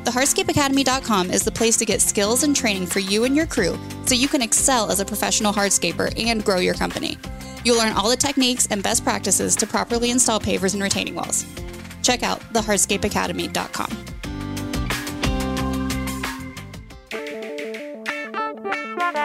TheHardscapeAcademy.com 0.03 1.31
is 1.31 1.43
the 1.43 1.51
place 1.51 1.77
to 1.77 1.85
get 1.85 2.01
skills 2.01 2.43
and 2.43 2.55
training 2.55 2.85
for 2.85 2.99
you 2.99 3.23
and 3.23 3.35
your 3.35 3.47
crew 3.47 3.79
so 4.05 4.13
you 4.15 4.27
can 4.27 4.41
excel 4.41 4.91
as 4.91 4.99
a 4.99 5.05
professional 5.05 5.53
hardscaper 5.53 6.13
and 6.23 6.43
grow 6.43 6.57
your 6.57 6.73
company. 6.73 7.17
You'll 7.63 7.77
learn 7.77 7.93
all 7.93 8.09
the 8.09 8.17
techniques 8.17 8.67
and 8.69 8.81
best 8.81 9.03
practices 9.03 9.55
to 9.57 9.67
properly 9.67 10.11
install 10.11 10.39
pavers 10.39 10.73
and 10.73 10.83
retaining 10.83 11.15
walls. 11.15 11.45
Check 12.01 12.23
out 12.23 12.39
thehardscapeacademy.com. 12.53 14.08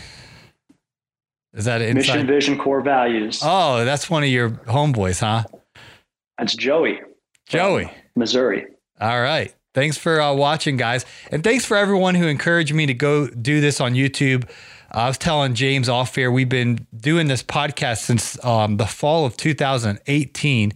Is 1.53 1.65
that 1.65 1.83
an 1.83 1.95
Mission, 1.95 2.27
vision, 2.27 2.59
core 2.59 2.81
values. 2.81 3.41
Oh, 3.43 3.85
that's 3.85 4.09
one 4.09 4.23
of 4.23 4.29
your 4.29 4.51
homeboys, 4.51 5.21
huh? 5.21 5.45
That's 6.39 6.55
Joey, 6.55 7.01
Joey. 7.47 7.91
Missouri. 8.15 8.67
All 9.01 9.21
right. 9.21 9.55
Thanks 9.73 9.97
for 9.97 10.21
uh, 10.21 10.35
watching, 10.35 10.77
guys. 10.77 11.07
And 11.31 11.45
thanks 11.45 11.65
for 11.65 11.77
everyone 11.77 12.15
who 12.17 12.27
encouraged 12.27 12.75
me 12.75 12.87
to 12.87 12.95
go 12.95 13.29
do 13.29 13.61
this 13.61 13.81
on 13.81 13.95
YouTube. 13.95 14.49
I 14.93 15.07
was 15.07 15.17
telling 15.17 15.55
James 15.55 15.89
off 15.89 16.19
air, 16.19 16.33
we've 16.33 16.49
been 16.49 16.87
doing 16.97 17.29
this 17.29 17.43
podcast 17.43 17.99
since 17.99 18.43
um, 18.45 18.77
the 18.77 18.87
fall 18.87 19.25
of 19.25 19.37
2018, 19.37 20.73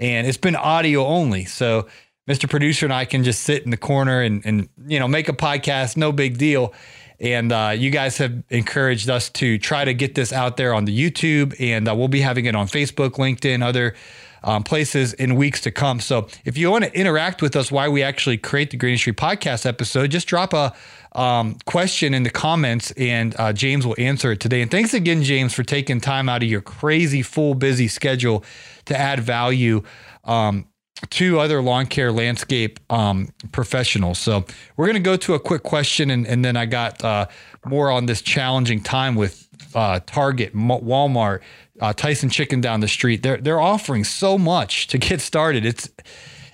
and 0.00 0.26
it's 0.26 0.36
been 0.36 0.56
audio 0.56 1.06
only. 1.06 1.44
So, 1.44 1.86
Mr. 2.28 2.50
Producer 2.50 2.86
and 2.86 2.92
I 2.92 3.04
can 3.04 3.22
just 3.22 3.42
sit 3.42 3.62
in 3.62 3.70
the 3.70 3.76
corner 3.76 4.20
and, 4.20 4.44
and 4.44 4.68
you 4.86 4.98
know, 4.98 5.06
make 5.06 5.28
a 5.28 5.32
podcast, 5.32 5.96
no 5.96 6.10
big 6.10 6.38
deal. 6.38 6.72
And 7.20 7.52
uh, 7.52 7.74
you 7.76 7.90
guys 7.90 8.18
have 8.18 8.42
encouraged 8.50 9.08
us 9.08 9.30
to 9.30 9.58
try 9.58 9.84
to 9.84 9.94
get 9.94 10.14
this 10.14 10.32
out 10.32 10.56
there 10.56 10.74
on 10.74 10.84
the 10.84 10.98
YouTube, 10.98 11.54
and 11.60 11.88
uh, 11.88 11.94
we'll 11.94 12.08
be 12.08 12.20
having 12.20 12.46
it 12.46 12.54
on 12.54 12.66
Facebook, 12.66 13.12
LinkedIn, 13.12 13.62
other 13.62 13.94
um, 14.42 14.62
places 14.62 15.14
in 15.14 15.36
weeks 15.36 15.60
to 15.62 15.70
come. 15.70 16.00
So 16.00 16.28
if 16.44 16.58
you 16.58 16.70
want 16.70 16.84
to 16.84 16.98
interact 16.98 17.40
with 17.40 17.56
us, 17.56 17.72
why 17.72 17.88
we 17.88 18.02
actually 18.02 18.36
create 18.36 18.70
the 18.70 18.76
Green 18.76 18.92
Industry 18.92 19.14
Podcast 19.14 19.64
episode, 19.64 20.10
just 20.10 20.28
drop 20.28 20.52
a 20.52 20.74
um, 21.12 21.56
question 21.64 22.12
in 22.14 22.24
the 22.24 22.30
comments, 22.30 22.90
and 22.92 23.34
uh, 23.38 23.52
James 23.52 23.86
will 23.86 23.96
answer 23.98 24.32
it 24.32 24.40
today. 24.40 24.60
And 24.60 24.70
thanks 24.70 24.92
again, 24.92 25.22
James, 25.22 25.54
for 25.54 25.62
taking 25.62 26.00
time 26.00 26.28
out 26.28 26.42
of 26.42 26.48
your 26.48 26.60
crazy, 26.60 27.22
full, 27.22 27.54
busy 27.54 27.88
schedule 27.88 28.44
to 28.86 28.98
add 28.98 29.20
value. 29.20 29.82
Um, 30.24 30.66
to 31.10 31.40
other 31.40 31.60
lawn 31.60 31.86
care 31.86 32.12
landscape 32.12 32.78
um, 32.90 33.28
professionals. 33.52 34.18
So 34.18 34.44
we're 34.76 34.86
going 34.86 34.94
to 34.94 35.00
go 35.00 35.16
to 35.16 35.34
a 35.34 35.40
quick 35.40 35.62
question, 35.62 36.10
and, 36.10 36.26
and 36.26 36.44
then 36.44 36.56
I 36.56 36.66
got 36.66 37.04
uh, 37.04 37.26
more 37.66 37.90
on 37.90 38.06
this 38.06 38.22
challenging 38.22 38.80
time 38.80 39.14
with 39.14 39.48
uh, 39.74 40.00
Target, 40.06 40.54
Walmart, 40.54 41.40
uh, 41.80 41.92
Tyson 41.92 42.30
Chicken 42.30 42.60
down 42.60 42.80
the 42.80 42.88
street. 42.88 43.22
They're 43.22 43.38
they're 43.38 43.60
offering 43.60 44.04
so 44.04 44.38
much 44.38 44.86
to 44.88 44.98
get 44.98 45.20
started. 45.20 45.66
It's 45.66 45.88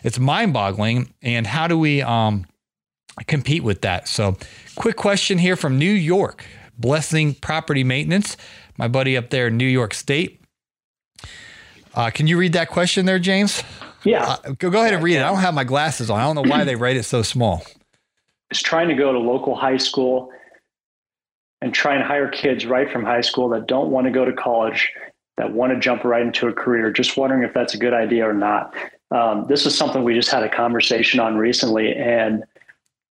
it's 0.02 0.18
mind 0.18 0.52
boggling. 0.52 1.12
And 1.22 1.46
how 1.46 1.66
do 1.66 1.78
we 1.78 2.02
um, 2.02 2.46
compete 3.26 3.62
with 3.62 3.82
that? 3.82 4.08
So, 4.08 4.36
quick 4.76 4.96
question 4.96 5.38
here 5.38 5.56
from 5.56 5.78
New 5.78 5.90
York, 5.90 6.44
Blessing 6.78 7.34
Property 7.34 7.84
Maintenance, 7.84 8.36
my 8.78 8.88
buddy 8.88 9.16
up 9.16 9.30
there 9.30 9.48
in 9.48 9.56
New 9.56 9.66
York 9.66 9.94
State. 9.94 10.40
Uh, 11.94 12.10
can 12.10 12.26
you 12.26 12.38
read 12.38 12.52
that 12.52 12.68
question 12.68 13.04
there, 13.04 13.18
James? 13.18 13.62
Yeah. 14.04 14.24
Uh, 14.44 14.52
go, 14.58 14.70
go 14.70 14.80
ahead 14.80 14.94
and 14.94 15.02
read 15.02 15.16
it. 15.16 15.22
I 15.22 15.28
don't 15.28 15.40
have 15.40 15.54
my 15.54 15.64
glasses 15.64 16.10
on. 16.10 16.20
I 16.20 16.24
don't 16.24 16.34
know 16.34 16.50
why 16.50 16.64
they 16.64 16.76
write 16.76 16.96
it 16.96 17.04
so 17.04 17.22
small. 17.22 17.62
Is 18.50 18.62
trying 18.62 18.88
to 18.88 18.94
go 18.94 19.12
to 19.12 19.18
local 19.18 19.54
high 19.54 19.76
school 19.76 20.30
and 21.60 21.74
try 21.74 21.94
and 21.94 22.02
hire 22.02 22.28
kids 22.28 22.66
right 22.66 22.90
from 22.90 23.04
high 23.04 23.20
school 23.20 23.48
that 23.50 23.66
don't 23.66 23.90
want 23.90 24.06
to 24.06 24.10
go 24.10 24.24
to 24.24 24.32
college, 24.32 24.92
that 25.36 25.52
want 25.52 25.72
to 25.72 25.78
jump 25.78 26.04
right 26.04 26.22
into 26.22 26.48
a 26.48 26.52
career. 26.52 26.90
Just 26.90 27.16
wondering 27.16 27.42
if 27.42 27.52
that's 27.54 27.74
a 27.74 27.78
good 27.78 27.94
idea 27.94 28.28
or 28.28 28.32
not. 28.32 28.74
Um, 29.10 29.46
this 29.48 29.66
is 29.66 29.76
something 29.76 30.04
we 30.04 30.14
just 30.14 30.30
had 30.30 30.42
a 30.42 30.48
conversation 30.48 31.20
on 31.20 31.36
recently, 31.36 31.94
and 31.94 32.44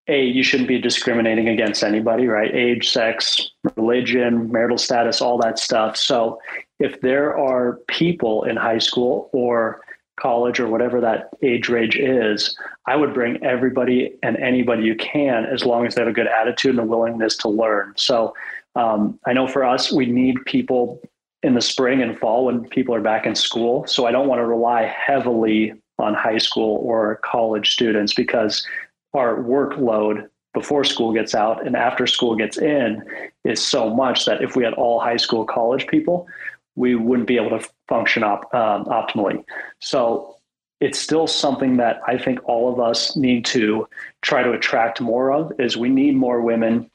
a 0.08 0.24
you 0.24 0.42
shouldn't 0.42 0.68
be 0.68 0.80
discriminating 0.80 1.48
against 1.48 1.82
anybody, 1.82 2.26
right? 2.26 2.54
Age, 2.54 2.88
sex, 2.88 3.50
religion, 3.76 4.50
marital 4.50 4.78
status, 4.78 5.20
all 5.20 5.38
that 5.38 5.58
stuff. 5.58 5.96
So 5.96 6.40
if 6.78 7.00
there 7.00 7.36
are 7.36 7.80
people 7.88 8.44
in 8.44 8.56
high 8.56 8.78
school 8.78 9.28
or 9.32 9.80
college 10.18 10.60
or 10.60 10.68
whatever 10.68 11.00
that 11.00 11.30
age 11.42 11.68
range 11.68 11.96
is, 11.96 12.56
I 12.86 12.96
would 12.96 13.14
bring 13.14 13.42
everybody 13.44 14.14
and 14.22 14.36
anybody 14.36 14.84
you 14.84 14.96
can 14.96 15.46
as 15.46 15.64
long 15.64 15.86
as 15.86 15.94
they 15.94 16.02
have 16.02 16.08
a 16.08 16.12
good 16.12 16.26
attitude 16.26 16.72
and 16.72 16.80
a 16.80 16.84
willingness 16.84 17.36
to 17.38 17.48
learn. 17.48 17.94
So 17.96 18.34
um, 18.74 19.18
I 19.26 19.32
know 19.32 19.46
for 19.46 19.64
us, 19.64 19.92
we 19.92 20.06
need 20.06 20.44
people 20.44 21.00
in 21.42 21.54
the 21.54 21.60
spring 21.60 22.02
and 22.02 22.18
fall 22.18 22.46
when 22.46 22.68
people 22.68 22.94
are 22.94 23.00
back 23.00 23.26
in 23.26 23.34
school. 23.34 23.86
So 23.86 24.06
I 24.06 24.12
don't 24.12 24.28
want 24.28 24.40
to 24.40 24.46
rely 24.46 24.82
heavily 24.84 25.72
on 25.98 26.14
high 26.14 26.38
school 26.38 26.78
or 26.82 27.16
college 27.24 27.70
students 27.70 28.14
because 28.14 28.66
our 29.14 29.36
workload 29.36 30.28
before 30.54 30.84
school 30.84 31.12
gets 31.12 31.34
out 31.34 31.64
and 31.66 31.76
after 31.76 32.06
school 32.06 32.34
gets 32.34 32.58
in 32.58 33.02
is 33.44 33.64
so 33.64 33.94
much 33.94 34.24
that 34.24 34.42
if 34.42 34.56
we 34.56 34.64
had 34.64 34.74
all 34.74 35.00
high 35.00 35.16
school 35.16 35.44
college 35.44 35.86
people 35.86 36.26
we 36.74 36.94
wouldn't 36.94 37.28
be 37.28 37.36
able 37.36 37.58
to 37.58 37.68
function 37.88 38.22
op, 38.22 38.52
um, 38.54 38.84
optimally. 38.86 39.44
So 39.80 40.36
it's 40.80 40.98
still 40.98 41.26
something 41.26 41.76
that 41.78 42.00
I 42.06 42.18
think 42.18 42.40
all 42.44 42.72
of 42.72 42.78
us 42.78 43.16
need 43.16 43.44
to 43.46 43.88
try 44.22 44.42
to 44.42 44.52
attract 44.52 45.00
more 45.00 45.32
of 45.32 45.52
is 45.58 45.76
we 45.76 45.88
need 45.88 46.16
more 46.16 46.40
women 46.40 46.90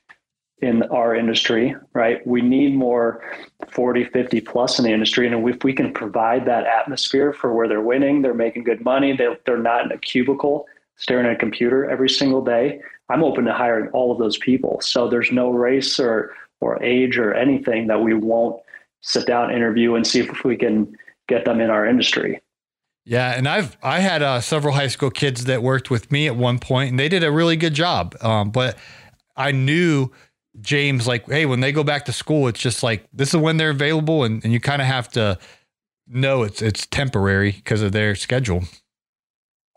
in 0.61 0.83
our 0.83 1.13
industry, 1.13 1.75
right? 1.93 2.25
We 2.25 2.41
need 2.41 2.75
more 2.75 3.21
40, 3.69 4.05
50 4.05 4.39
plus 4.41 4.79
in 4.79 4.85
the 4.85 4.91
industry. 4.91 5.27
And 5.27 5.47
if 5.49 5.63
we 5.63 5.73
can 5.73 5.91
provide 5.91 6.45
that 6.45 6.65
atmosphere 6.65 7.33
for 7.33 7.53
where 7.53 7.67
they're 7.67 7.81
winning, 7.81 8.21
they're 8.21 8.33
making 8.33 8.63
good 8.63 8.83
money, 8.85 9.15
they, 9.15 9.27
they're 9.45 9.57
not 9.57 9.85
in 9.85 9.91
a 9.91 9.97
cubicle 9.97 10.65
staring 10.95 11.25
at 11.25 11.33
a 11.33 11.35
computer 11.35 11.89
every 11.89 12.09
single 12.09 12.43
day, 12.43 12.79
I'm 13.09 13.23
open 13.23 13.45
to 13.45 13.53
hiring 13.53 13.89
all 13.89 14.11
of 14.11 14.19
those 14.19 14.37
people. 14.37 14.79
So 14.81 15.09
there's 15.09 15.31
no 15.31 15.49
race 15.49 15.99
or, 15.99 16.33
or 16.61 16.81
age 16.81 17.17
or 17.17 17.33
anything 17.33 17.87
that 17.87 18.01
we 18.01 18.13
won't 18.13 18.61
sit 19.03 19.27
down, 19.27 19.51
interview, 19.51 19.95
and 19.95 20.07
see 20.07 20.21
if 20.21 20.43
we 20.43 20.57
can 20.57 20.95
get 21.27 21.45
them 21.45 21.61
in 21.61 21.69
our 21.69 21.85
industry. 21.85 22.41
Yeah, 23.05 23.31
and 23.31 23.47
I've 23.47 23.77
I 23.83 23.99
had 23.99 24.21
uh, 24.21 24.39
several 24.39 24.73
high 24.73 24.87
school 24.87 25.11
kids 25.11 25.45
that 25.45 25.61
worked 25.61 25.91
with 25.91 26.11
me 26.11 26.27
at 26.27 26.35
one 26.35 26.57
point, 26.57 26.89
and 26.89 26.99
they 26.99 27.09
did 27.09 27.23
a 27.23 27.31
really 27.31 27.57
good 27.57 27.73
job. 27.73 28.15
Um, 28.21 28.49
but 28.49 28.77
I 29.35 29.51
knew 29.51 30.09
James 30.61 31.05
like, 31.05 31.29
hey, 31.29 31.45
when 31.45 31.59
they 31.59 31.71
go 31.71 31.83
back 31.83 32.05
to 32.05 32.13
school, 32.13 32.47
it's 32.47 32.61
just 32.61 32.81
like 32.81 33.05
this 33.11 33.33
is 33.33 33.37
when 33.37 33.57
they're 33.57 33.71
available, 33.71 34.23
and, 34.23 34.43
and 34.43 34.53
you 34.53 34.59
kind 34.59 34.81
of 34.81 34.87
have 34.87 35.09
to 35.09 35.37
know 36.07 36.43
it's 36.43 36.61
it's 36.61 36.85
temporary 36.87 37.51
because 37.51 37.81
of 37.81 37.91
their 37.91 38.15
schedule. 38.15 38.63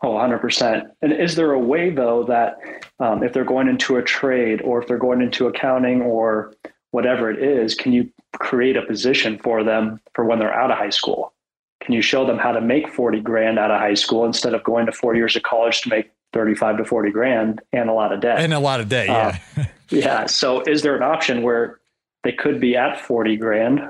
Oh, 0.03 0.09
100%. 0.09 0.91
And 1.01 1.11
is 1.11 1.35
there 1.35 1.53
a 1.53 1.59
way, 1.59 1.89
though, 1.89 2.23
that 2.25 2.57
um, 2.99 3.23
if 3.23 3.33
they're 3.33 3.43
going 3.43 3.67
into 3.67 3.97
a 3.97 4.03
trade 4.03 4.61
or 4.61 4.79
if 4.79 4.87
they're 4.87 4.99
going 4.99 5.21
into 5.21 5.47
accounting 5.47 6.03
or 6.03 6.53
whatever 6.91 7.31
it 7.31 7.41
is, 7.41 7.73
can 7.73 7.93
you 7.93 8.07
create 8.39 8.77
a 8.77 8.81
position 8.81 9.37
for 9.39 9.63
them 9.63 9.99
for 10.13 10.25
when 10.25 10.39
they're 10.39 10.53
out 10.53 10.71
of 10.71 10.77
high 10.77 10.89
school? 10.89 11.33
Can 11.81 11.93
you 11.93 12.01
show 12.01 12.25
them 12.25 12.37
how 12.37 12.51
to 12.51 12.61
make 12.61 12.91
40 12.91 13.21
grand 13.21 13.59
out 13.59 13.71
of 13.71 13.79
high 13.79 13.93
school 13.93 14.25
instead 14.25 14.53
of 14.53 14.63
going 14.63 14.85
to 14.87 14.91
four 14.91 15.15
years 15.15 15.35
of 15.35 15.43
college 15.43 15.81
to 15.81 15.89
make 15.89 16.11
35 16.33 16.77
to 16.77 16.85
40 16.85 17.11
grand 17.11 17.61
and 17.71 17.89
a 17.89 17.93
lot 17.93 18.11
of 18.11 18.19
debt? 18.19 18.39
And 18.39 18.53
a 18.53 18.59
lot 18.59 18.79
of 18.79 18.89
debt, 18.89 19.07
yeah. 19.07 19.39
Uh, 19.57 19.63
yeah. 19.89 20.25
So 20.25 20.61
is 20.61 20.81
there 20.81 20.95
an 20.95 21.03
option 21.03 21.43
where 21.43 21.79
they 22.23 22.31
could 22.31 22.59
be 22.59 22.75
at 22.75 22.99
40 22.99 23.37
grand 23.37 23.81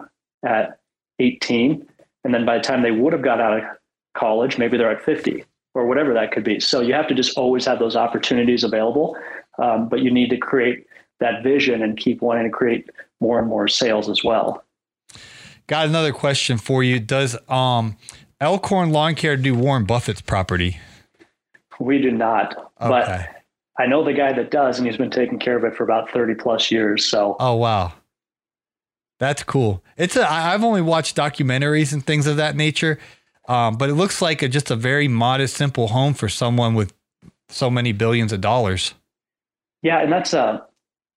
at 0.46 0.80
18? 1.20 1.88
And 2.24 2.34
then 2.34 2.46
by 2.46 2.58
the 2.58 2.64
time 2.64 2.84
they 2.84 2.92
would 2.92 3.14
have 3.14 3.22
got 3.22 3.40
out 3.40 3.58
of 3.58 3.64
college, 4.16 4.58
maybe 4.58 4.78
they're 4.78 4.92
at 4.92 5.02
50 5.02 5.46
or 5.74 5.86
whatever 5.86 6.14
that 6.14 6.32
could 6.32 6.44
be. 6.44 6.60
So 6.60 6.82
you 6.82 6.94
have 6.94 7.08
to 7.08 7.16
just 7.16 7.38
always 7.38 7.66
have 7.66 7.80
those 7.80 7.96
opportunities 7.96 8.64
available. 8.64 9.16
Um, 9.60 9.88
but 9.88 10.02
you 10.02 10.12
need 10.12 10.30
to 10.32 10.38
create 10.38 10.86
that 11.20 11.42
vision 11.42 11.82
and 11.82 11.98
keep 11.98 12.22
wanting 12.22 12.44
to 12.44 12.50
create 12.50 12.90
more 13.20 13.40
and 13.40 13.48
more 13.48 13.68
sales 13.68 14.10
as 14.10 14.24
well. 14.24 14.64
Got 15.68 15.88
another 15.88 16.14
question 16.14 16.58
for 16.58 16.84
you. 16.84 17.00
Does 17.00 17.36
um, 17.50 17.98
Elkhorn 18.40 18.92
Lawn 18.92 19.16
Care 19.16 19.36
do 19.38 19.54
Warren 19.56 19.86
Buffett's 19.86 20.22
property? 20.22 20.80
We 21.80 22.02
do 22.02 22.12
not, 22.12 22.56
Okay. 22.82 22.90
but 22.90 23.30
I 23.80 23.86
know 23.88 24.04
the 24.04 24.14
guy 24.14 24.34
that 24.34 24.50
does, 24.50 24.78
and 24.80 24.88
he's 24.88 24.98
been 24.98 25.12
taking 25.12 25.40
care 25.40 25.56
of 25.58 25.64
it 25.64 25.76
for 25.76 25.84
about 25.84 26.10
thirty 26.12 26.34
plus 26.34 26.72
years. 26.72 27.06
So 27.06 27.36
Oh 27.40 27.56
wow, 27.56 27.94
that's 29.20 29.44
cool. 29.44 29.84
It's 29.98 30.16
a. 30.16 30.28
I've 30.32 30.64
only 30.64 30.82
watched 30.82 31.16
documentaries 31.16 31.94
and 31.94 32.04
things 32.06 32.26
of 32.28 32.38
that 32.38 32.56
nature, 32.56 32.98
um, 33.48 33.76
but 33.78 33.90
it 33.90 33.94
looks 33.96 34.22
like 34.22 34.42
a, 34.42 34.48
just 34.48 34.72
a 34.72 34.76
very 34.76 35.08
modest, 35.08 35.56
simple 35.56 35.90
home 35.90 36.14
for 36.16 36.30
someone 36.30 36.74
with 36.74 36.94
so 37.50 37.70
many 37.70 37.92
billions 37.92 38.32
of 38.34 38.42
dollars. 38.42 38.94
yeah, 39.84 40.00
and 40.02 40.12
that's 40.12 40.34
a 40.34 40.66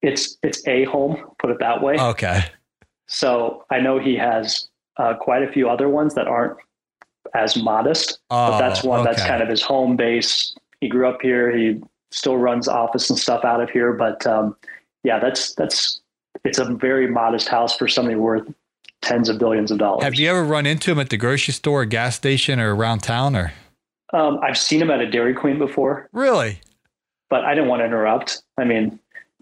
it's 0.02 0.36
it's 0.42 0.66
a 0.66 0.84
home, 0.84 1.16
put 1.38 1.50
it 1.50 1.58
that 1.60 1.82
way. 1.82 1.96
Okay. 1.98 2.44
So 3.06 3.64
I 3.70 3.80
know 3.80 3.98
he 3.98 4.16
has 4.16 4.68
uh, 4.96 5.14
quite 5.14 5.42
a 5.42 5.50
few 5.52 5.68
other 5.68 5.88
ones 5.88 6.14
that 6.14 6.26
aren't 6.28 6.56
as 7.34 7.56
modest, 7.56 8.18
but 8.28 8.58
that's 8.58 8.84
Oh, 8.84 8.88
one 8.88 9.04
that's 9.04 9.22
kind 9.24 9.42
of 9.42 9.48
his 9.48 9.62
home 9.62 9.96
base. 9.96 10.54
He 10.80 10.88
grew 10.88 11.08
up 11.08 11.20
here. 11.20 11.54
He 11.56 11.80
still 12.10 12.36
runs 12.36 12.66
office 12.68 13.10
and 13.10 13.18
stuff 13.18 13.44
out 13.44 13.60
of 13.60 13.70
here, 13.70 13.92
but 13.92 14.26
um, 14.26 14.56
yeah, 15.04 15.18
that's 15.18 15.54
that's 15.54 16.00
it's 16.44 16.58
a 16.58 16.64
very 16.74 17.06
modest 17.08 17.48
house 17.48 17.76
for 17.76 17.88
somebody 17.88 18.16
worth 18.16 18.46
tens 19.02 19.28
of 19.28 19.38
billions 19.38 19.70
of 19.70 19.78
dollars. 19.78 20.04
Have 20.04 20.14
you 20.14 20.28
ever 20.30 20.44
run 20.44 20.66
into 20.66 20.90
him 20.92 20.98
at 20.98 21.10
the 21.10 21.16
grocery 21.16 21.52
store, 21.52 21.82
or 21.82 21.84
gas 21.84 22.16
station, 22.16 22.58
or 22.60 22.74
around 22.74 23.00
town? 23.00 23.34
Or 23.36 23.52
Um, 24.12 24.38
I've 24.42 24.58
seen 24.58 24.80
him 24.80 24.90
at 24.90 25.00
a 25.00 25.10
Dairy 25.10 25.34
Queen 25.34 25.58
before, 25.58 26.08
really? 26.12 26.60
but 27.28 27.44
I 27.44 27.54
didn't 27.54 27.68
want 27.68 27.80
to 27.80 27.84
interrupt. 27.86 28.42
I 28.58 28.64
mean, 28.64 28.98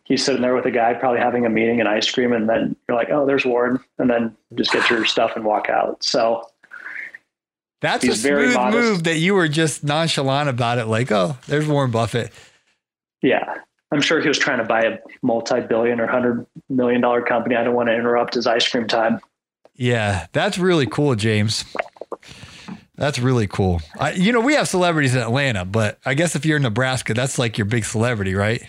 he's 0.08 0.24
sitting 0.24 0.42
there 0.42 0.54
with 0.54 0.64
a 0.64 0.70
guy 0.70 0.94
probably 0.94 1.20
having 1.20 1.46
a 1.46 1.50
meeting 1.50 1.78
and 1.78 1.88
ice 1.88 2.10
cream, 2.10 2.32
and 2.32 2.48
then 2.48 2.74
you're 2.88 2.96
like, 2.96 3.10
oh, 3.10 3.26
there's 3.26 3.44
Warren, 3.44 3.78
and 3.98 4.10
then 4.10 4.36
just 4.54 4.72
get 4.72 4.90
your 4.90 5.04
stuff 5.04 5.36
and 5.36 5.44
walk 5.44 5.68
out. 5.68 6.02
So 6.02 6.42
that's 7.80 8.04
a 8.04 8.16
smooth 8.16 8.56
move 8.72 9.04
that 9.04 9.18
you 9.18 9.34
were 9.34 9.48
just 9.48 9.84
nonchalant 9.84 10.48
about 10.48 10.78
it, 10.78 10.86
like, 10.86 11.12
oh, 11.12 11.36
there's 11.46 11.68
Warren 11.68 11.92
Buffett. 11.92 12.32
Yeah. 13.22 13.54
I'm 13.90 14.02
sure 14.02 14.20
he 14.20 14.28
was 14.28 14.38
trying 14.38 14.58
to 14.58 14.64
buy 14.64 14.82
a 14.82 14.98
multi-billion 15.22 15.98
or 15.98 16.06
hundred 16.06 16.46
million 16.68 17.00
dollar 17.00 17.22
company. 17.22 17.56
I 17.56 17.64
don't 17.64 17.74
want 17.74 17.88
to 17.88 17.94
interrupt 17.94 18.34
his 18.34 18.46
ice 18.46 18.68
cream 18.68 18.86
time. 18.86 19.20
Yeah, 19.74 20.26
that's 20.32 20.58
really 20.58 20.86
cool, 20.86 21.14
James. 21.14 21.64
That's 22.96 23.18
really 23.18 23.46
cool. 23.46 23.80
I, 23.98 24.12
you 24.12 24.32
know, 24.32 24.40
we 24.40 24.54
have 24.54 24.68
celebrities 24.68 25.14
in 25.14 25.22
Atlanta, 25.22 25.64
but 25.64 25.98
I 26.04 26.14
guess 26.14 26.34
if 26.34 26.44
you're 26.44 26.56
in 26.56 26.64
Nebraska, 26.64 27.14
that's 27.14 27.38
like 27.38 27.56
your 27.56 27.64
big 27.64 27.84
celebrity, 27.84 28.34
right? 28.34 28.62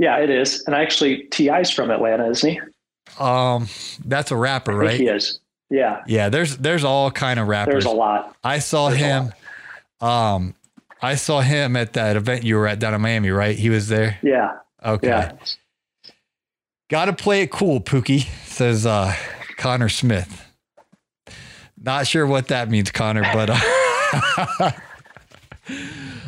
Yeah, 0.00 0.16
it 0.16 0.30
is. 0.30 0.64
And 0.66 0.74
actually, 0.74 1.24
T.I.'s 1.24 1.70
from 1.70 1.90
Atlanta, 1.90 2.26
isn't 2.30 2.50
he? 2.50 2.60
Um, 3.18 3.68
that's 4.06 4.30
a 4.30 4.36
rapper, 4.36 4.74
right? 4.74 4.98
he 4.98 5.08
is. 5.08 5.40
Yeah. 5.68 6.02
Yeah. 6.06 6.30
There's 6.30 6.56
there's 6.56 6.84
all 6.84 7.10
kind 7.10 7.38
of 7.38 7.48
rappers. 7.48 7.74
There's 7.74 7.84
a 7.84 7.90
lot. 7.90 8.34
I 8.42 8.60
saw 8.60 8.88
there's 8.88 9.00
him. 9.02 9.32
Um, 10.00 10.54
I 11.02 11.16
saw 11.16 11.42
him 11.42 11.76
at 11.76 11.92
that 11.92 12.16
event 12.16 12.44
you 12.44 12.56
were 12.56 12.66
at 12.66 12.78
down 12.78 12.94
in 12.94 13.02
Miami, 13.02 13.30
right? 13.30 13.56
He 13.58 13.68
was 13.68 13.88
there. 13.88 14.18
Yeah. 14.22 14.56
Okay. 14.82 15.08
Yeah. 15.08 15.32
Got 16.88 17.04
to 17.04 17.12
play 17.12 17.42
it 17.42 17.50
cool, 17.50 17.80
Pookie, 17.80 18.26
says 18.46 18.86
uh, 18.86 19.14
Connor 19.58 19.90
Smith. 19.90 20.46
Not 21.78 22.06
sure 22.06 22.26
what 22.26 22.48
that 22.48 22.70
means, 22.70 22.90
Connor, 22.90 23.22
but 23.34 23.50
uh, 23.50 24.70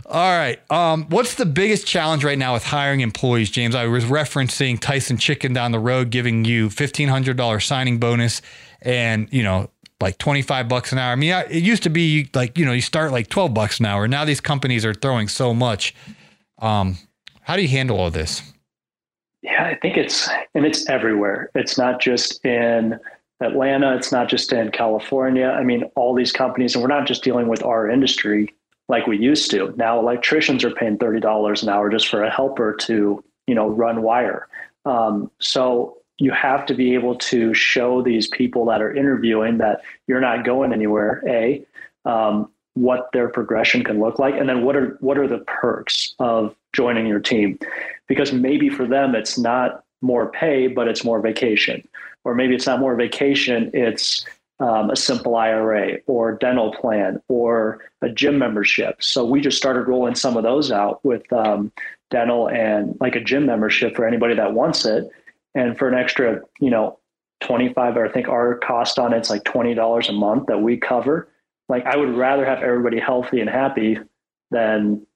all 0.07 0.37
right. 0.37 0.61
Um, 0.71 1.07
what's 1.09 1.35
the 1.35 1.47
biggest 1.47 1.87
challenge 1.87 2.25
right 2.25 2.39
now 2.39 2.55
with 2.55 2.65
hiring 2.65 3.01
employees, 3.01 3.51
James? 3.51 3.75
I 3.75 3.87
was 3.87 4.05
referencing 4.05 4.79
Tyson 4.79 5.17
Chicken 5.17 5.53
down 5.53 5.73
the 5.73 5.79
road 5.79 6.11
giving 6.11 6.45
you 6.45 6.71
fifteen 6.71 7.09
hundred 7.09 7.37
dollar 7.37 7.61
signing 7.61 7.99
bonus, 7.99 8.43
and 8.83 9.29
you 9.33 9.43
know 9.43 9.71
like 10.03 10.19
25 10.19 10.69
bucks 10.69 10.93
an 10.93 10.99
hour. 10.99 11.13
I 11.13 11.15
mean, 11.15 11.33
it 11.33 11.63
used 11.63 11.85
to 11.85 11.89
be 11.89 12.29
like, 12.35 12.59
you 12.59 12.67
know, 12.67 12.73
you 12.73 12.81
start 12.83 13.13
like 13.13 13.29
12 13.29 13.55
bucks 13.55 13.79
an 13.81 13.87
hour. 13.87 14.09
Now 14.09 14.25
these 14.25 14.41
companies 14.41 14.85
are 14.85 14.93
throwing 14.93 15.29
so 15.29 15.55
much. 15.55 15.95
Um, 16.59 16.99
how 17.41 17.57
do 17.57 17.63
you 17.63 17.69
handle 17.69 17.99
all 17.99 18.11
this? 18.11 18.43
Yeah, 19.43 19.65
I 19.65 19.77
think 19.77 19.97
it's, 19.97 20.29
and 20.55 20.67
it's 20.67 20.89
everywhere. 20.89 21.51
It's 21.55 21.79
not 21.79 22.01
just 22.01 22.45
in 22.45 22.99
Atlanta. 23.41 23.97
It's 23.97 24.13
not 24.13 24.29
just 24.29 24.53
in 24.53 24.71
California. 24.71 25.47
I 25.47 25.63
mean, 25.63 25.85
all 25.97 26.15
these 26.15 26.33
companies, 26.33 26.75
and 26.75 26.83
we're 26.83 26.89
not 26.89 27.07
just 27.07 27.25
dealing 27.25 27.49
with 27.49 27.65
our 27.65 27.89
industry 27.89 28.55
like 28.93 29.07
we 29.07 29.17
used 29.17 29.51
to. 29.51 29.73
Now 29.77 29.99
electricians 29.99 30.63
are 30.65 30.71
paying 30.71 30.99
$30 30.99 31.63
an 31.63 31.69
hour 31.71 31.89
just 31.89 32.09
for 32.09 32.23
a 32.23 32.31
helper 32.31 32.77
to, 32.83 33.25
you 33.47 33.55
know, 33.55 33.67
run 33.67 34.03
wire. 34.03 34.49
Um, 34.85 35.31
so 35.41 35.97
you 36.19 36.31
have 36.31 36.67
to 36.67 36.75
be 36.75 36.93
able 36.93 37.17
to 37.17 37.55
show 37.55 38.03
these 38.03 38.29
people 38.29 38.67
that 38.67 38.83
are 38.83 38.95
interviewing 38.95 39.57
that 39.59 39.81
you're 40.07 40.21
not 40.21 40.45
going 40.45 40.75
anywhere. 40.75 41.23
A, 41.27 41.65
um, 42.05 42.51
what 42.75 43.09
their 43.15 43.29
progression 43.31 43.83
can 43.83 43.99
look 43.99 44.19
like, 44.19 44.35
and 44.35 44.49
then 44.49 44.63
what 44.63 44.77
are 44.77 44.97
what 45.01 45.19
are 45.19 45.27
the 45.27 45.39
perks 45.39 46.15
of 46.19 46.55
joining 46.75 47.07
your 47.07 47.21
team? 47.21 47.59
Because 48.09 48.33
maybe 48.33 48.69
for 48.69 48.87
them 48.87 49.15
it's 49.15 49.39
not 49.39 49.85
more 50.03 50.31
pay, 50.31 50.67
but 50.67 50.87
it's 50.87 51.03
more 51.05 51.21
vacation, 51.21 51.87
or 52.25 52.35
maybe 52.35 52.55
it's 52.55 52.67
not 52.67 52.81
more 52.81 52.95
vacation, 52.95 53.71
it's 53.73 54.27
um, 54.61 54.91
a 54.91 54.97
simple 54.97 55.37
IRA 55.37 55.99
or 56.07 56.37
dental 56.37 56.73
plan 56.73 57.21
or 57.29 57.81
a 58.01 58.09
gym 58.09 58.39
membership. 58.39 59.03
So 59.03 59.25
we 59.25 59.41
just 59.41 59.57
started 59.57 59.89
rolling 59.89 60.15
some 60.15 60.37
of 60.37 60.43
those 60.43 60.71
out 60.71 61.05
with 61.05 61.31
um, 61.33 61.73
dental 62.11 62.49
and 62.49 62.97
like 63.01 63.17
a 63.17 63.21
gym 63.21 63.47
membership 63.47 63.97
for 63.97 64.07
anybody 64.07 64.35
that 64.35 64.55
wants 64.55 64.85
it. 64.85 65.09
And 65.55 65.77
for 65.77 65.89
an 65.89 65.95
extra, 65.95 66.41
you 66.61 66.71
know, 66.71 66.99
25 67.41 67.97
or 67.97 68.07
I 68.07 68.13
think 68.13 68.29
our 68.29 68.57
cost 68.59 68.99
on 68.99 69.13
it's 69.13 69.31
like 69.31 69.45
$20 69.45 70.09
a 70.09 70.13
month 70.13 70.47
that 70.47 70.59
we 70.59 70.77
cover. 70.77 71.29
Like 71.69 71.85
I 71.85 71.97
would 71.97 72.17
rather 72.17 72.45
have 72.45 72.63
everybody 72.63 73.01
healthy 73.01 73.41
and 73.41 73.51
happy 73.51 73.99
than 74.51 75.07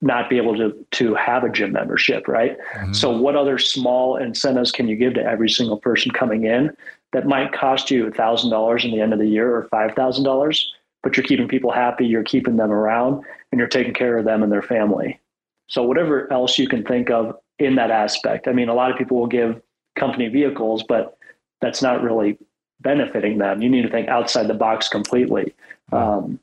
not 0.00 0.30
be 0.30 0.36
able 0.36 0.56
to 0.56 0.72
to 0.92 1.14
have 1.14 1.44
a 1.44 1.48
gym 1.48 1.72
membership, 1.72 2.28
right? 2.28 2.56
Mm-hmm. 2.74 2.92
So 2.92 3.10
what 3.10 3.36
other 3.36 3.58
small 3.58 4.16
incentives 4.16 4.72
can 4.72 4.88
you 4.88 4.96
give 4.96 5.14
to 5.14 5.22
every 5.22 5.50
single 5.50 5.76
person 5.76 6.10
coming 6.12 6.44
in 6.44 6.74
that 7.12 7.26
might 7.26 7.52
cost 7.52 7.90
you 7.90 8.06
$1000 8.06 8.84
in 8.84 8.90
the 8.90 9.00
end 9.00 9.12
of 9.12 9.18
the 9.18 9.28
year 9.28 9.54
or 9.54 9.68
$5000, 9.72 10.64
but 11.02 11.16
you're 11.16 11.24
keeping 11.24 11.48
people 11.48 11.70
happy, 11.70 12.06
you're 12.06 12.24
keeping 12.24 12.56
them 12.56 12.70
around 12.70 13.22
and 13.52 13.58
you're 13.58 13.68
taking 13.68 13.94
care 13.94 14.18
of 14.18 14.24
them 14.24 14.42
and 14.42 14.50
their 14.50 14.62
family. 14.62 15.20
So 15.68 15.82
whatever 15.82 16.32
else 16.32 16.58
you 16.58 16.68
can 16.68 16.84
think 16.84 17.10
of 17.10 17.36
in 17.58 17.74
that 17.76 17.90
aspect. 17.90 18.48
I 18.48 18.52
mean, 18.52 18.68
a 18.68 18.74
lot 18.74 18.90
of 18.90 18.98
people 18.98 19.18
will 19.18 19.26
give 19.26 19.60
company 19.96 20.28
vehicles, 20.28 20.84
but 20.86 21.16
that's 21.60 21.82
not 21.82 22.02
really 22.02 22.38
benefiting 22.80 23.38
them. 23.38 23.62
You 23.62 23.70
need 23.70 23.82
to 23.82 23.90
think 23.90 24.08
outside 24.08 24.48
the 24.48 24.54
box 24.54 24.88
completely. 24.88 25.54
Um, 25.92 26.38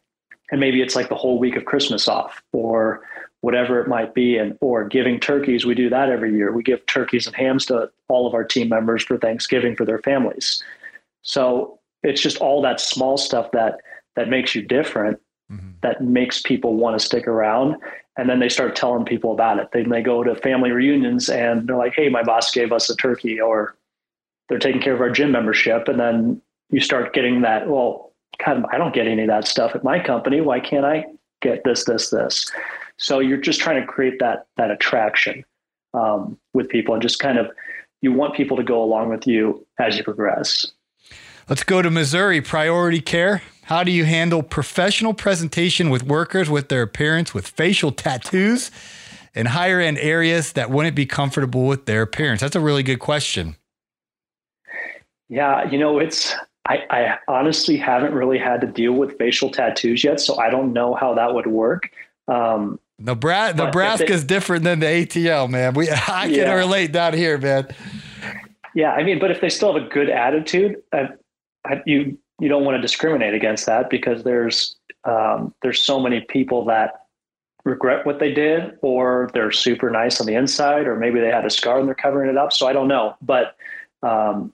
and 0.52 0.60
maybe 0.60 0.82
it's 0.82 0.96
like 0.96 1.10
the 1.10 1.16
whole 1.16 1.40
week 1.40 1.56
of 1.56 1.66
Christmas 1.66 2.08
off 2.08 2.42
or 2.52 3.02
whatever 3.44 3.82
it 3.82 3.88
might 3.88 4.14
be. 4.14 4.38
And, 4.38 4.58
or 4.62 4.88
giving 4.88 5.20
turkeys. 5.20 5.66
We 5.66 5.76
do 5.76 5.90
that 5.90 6.10
every 6.10 6.34
year. 6.34 6.54
We 6.54 6.64
give 6.64 6.86
turkeys 6.86 7.28
and 7.28 7.36
hams 7.36 7.66
to 7.68 7.92
all 8.08 8.26
of 8.26 8.34
our 8.34 8.44
team 8.44 8.70
members 8.70 9.04
for 9.04 9.18
Thanksgiving 9.18 9.76
for 9.76 9.86
their 9.86 10.00
families. 10.00 10.64
So 11.22 11.80
it's 12.04 12.22
just 12.22 12.38
all 12.38 12.62
that 12.62 12.80
small 12.80 13.18
stuff 13.18 13.52
that, 13.52 13.82
that 14.16 14.30
makes 14.30 14.56
you 14.56 14.62
different, 14.62 15.20
mm-hmm. 15.52 15.72
that 15.82 16.02
makes 16.02 16.42
people 16.42 16.76
want 16.76 16.98
to 16.98 17.06
stick 17.06 17.28
around 17.28 17.76
and 18.18 18.30
then 18.30 18.40
they 18.40 18.50
start 18.50 18.76
telling 18.76 19.06
people 19.06 19.32
about 19.34 19.60
it. 19.60 19.70
Then 19.74 19.90
they 19.90 20.02
go 20.02 20.24
to 20.24 20.36
family 20.36 20.72
reunions 20.72 21.30
and 21.30 21.68
they're 21.68 21.78
like, 21.78 21.96
"Hey, 21.96 22.10
my 22.10 22.24
boss 22.24 22.52
gave 22.52 22.72
us 22.72 22.90
a 22.90 22.96
turkey," 22.96 23.42
or 23.42 23.76
they're 24.50 24.60
taking 24.60 24.82
care 24.82 24.94
of 24.94 25.02
our 25.02 25.10
gym 25.10 25.32
membership, 25.32 25.88
and 25.88 26.00
then 26.00 26.42
you 26.70 26.80
start 26.80 27.14
getting 27.14 27.42
that. 27.42 27.68
Well, 27.68 28.14
kind 28.40 28.60
of, 28.60 28.66
I 28.72 28.78
don't 28.78 28.94
get 28.94 29.08
any 29.08 29.24
of 29.24 29.30
that 29.30 29.48
stuff 29.48 29.74
at 29.76 29.84
my 29.84 30.00
company. 30.00 30.42
Why 30.42 30.60
can't 30.60 30.86
I 30.86 31.06
get 31.42 31.64
this, 31.64 31.86
this, 31.86 32.10
this? 32.10 32.52
So 32.98 33.20
you're 33.20 33.38
just 33.38 33.60
trying 33.60 33.82
to 33.82 33.88
create 33.88 34.20
that 34.20 34.48
that 34.58 34.72
attraction 34.72 35.44
um, 35.94 36.38
with 36.54 36.70
people, 36.70 36.94
and 36.94 37.02
just 37.02 37.20
kind 37.20 37.38
of 37.38 37.52
you 38.02 38.12
want 38.12 38.36
people 38.36 38.58
to 38.58 38.64
go 38.64 38.84
along 38.84 39.10
with 39.10 39.26
you 39.28 39.66
as 39.80 39.98
you 39.98 40.04
progress. 40.04 40.72
Let's 41.50 41.64
go 41.64 41.82
to 41.82 41.90
Missouri. 41.90 42.42
Priority 42.42 43.02
care. 43.02 43.42
How 43.64 43.84
do 43.84 43.92
you 43.92 44.06
handle 44.06 44.44
professional 44.44 45.14
presentation 45.14 45.90
with 45.90 46.04
workers 46.04 46.50
with 46.50 46.70
their 46.70 46.82
appearance 46.82 47.34
with 47.34 47.48
facial 47.48 47.92
tattoos 47.92 48.72
in 49.34 49.48
higher 49.48 49.80
end 49.80 49.98
areas 50.00 50.54
that 50.54 50.70
wouldn't 50.70 50.96
be 50.96 51.06
comfortable 51.06 51.66
with 51.66 51.86
their 51.86 52.02
appearance? 52.02 52.42
That's 52.42 52.56
a 52.56 52.60
really 52.60 52.84
good 52.84 53.00
question. 53.00 53.56
Yeah, 55.30 55.70
you 55.70 55.78
know, 55.78 56.00
it's 56.00 56.36
I, 56.66 56.84
I 56.90 57.18
honestly 57.28 57.78
haven't 57.78 58.14
really 58.14 58.38
had 58.38 58.62
to 58.62 58.68
deal 58.68 58.94
with 58.94 59.18
facial 59.18 59.50
tattoos 59.50 60.04
yet, 60.04 60.20
so 60.20 60.38
I 60.38 60.50
don't 60.50 60.74
know 60.74 60.94
how 60.94 61.14
that 61.16 61.34
would 61.34 61.48
work. 61.48 61.90
Um, 62.28 62.80
Nebraska, 63.00 63.58
Nebraska's 63.58 64.24
different 64.24 64.64
than 64.64 64.80
the 64.80 64.86
ATL, 64.86 65.50
man. 65.50 65.74
We 65.74 65.90
I 66.08 66.26
yeah. 66.26 66.46
can 66.46 66.58
relate 66.58 66.92
down 66.92 67.14
here, 67.14 67.38
man. 67.38 67.68
Yeah, 68.76 68.92
I 68.92 69.04
mean, 69.04 69.20
but 69.20 69.32
if 69.32 69.42
they 69.42 69.50
still 69.50 69.74
have 69.74 69.84
a 69.84 69.88
good 69.88 70.10
attitude, 70.10 70.82
I, 70.92 71.10
I, 71.66 71.82
you 71.86 72.18
you 72.40 72.50
don't 72.50 72.66
want 72.66 72.76
to 72.76 72.82
discriminate 72.82 73.34
against 73.34 73.66
that 73.66 73.90
because 73.90 74.24
there's 74.24 74.76
um, 75.06 75.54
there's 75.62 75.82
so 75.82 76.00
many 76.00 76.22
people 76.22 76.66
that 76.66 77.04
regret 77.66 78.06
what 78.06 78.20
they 78.20 78.34
did 78.34 78.78
or 78.82 79.30
they're 79.34 79.52
super 79.52 79.90
nice 79.90 80.20
on 80.20 80.28
the 80.28 80.36
inside 80.36 80.86
or 80.86 80.98
maybe 80.98 81.20
they 81.20 81.28
had 81.28 81.46
a 81.46 81.50
scar 81.50 81.80
and 81.80 81.88
they're 81.88 81.96
covering 81.96 82.30
it 82.30 82.38
up 82.38 82.52
so 82.52 82.68
i 82.68 82.74
don't 82.74 82.90
know 82.90 83.16
but 83.22 83.56
um, 84.02 84.52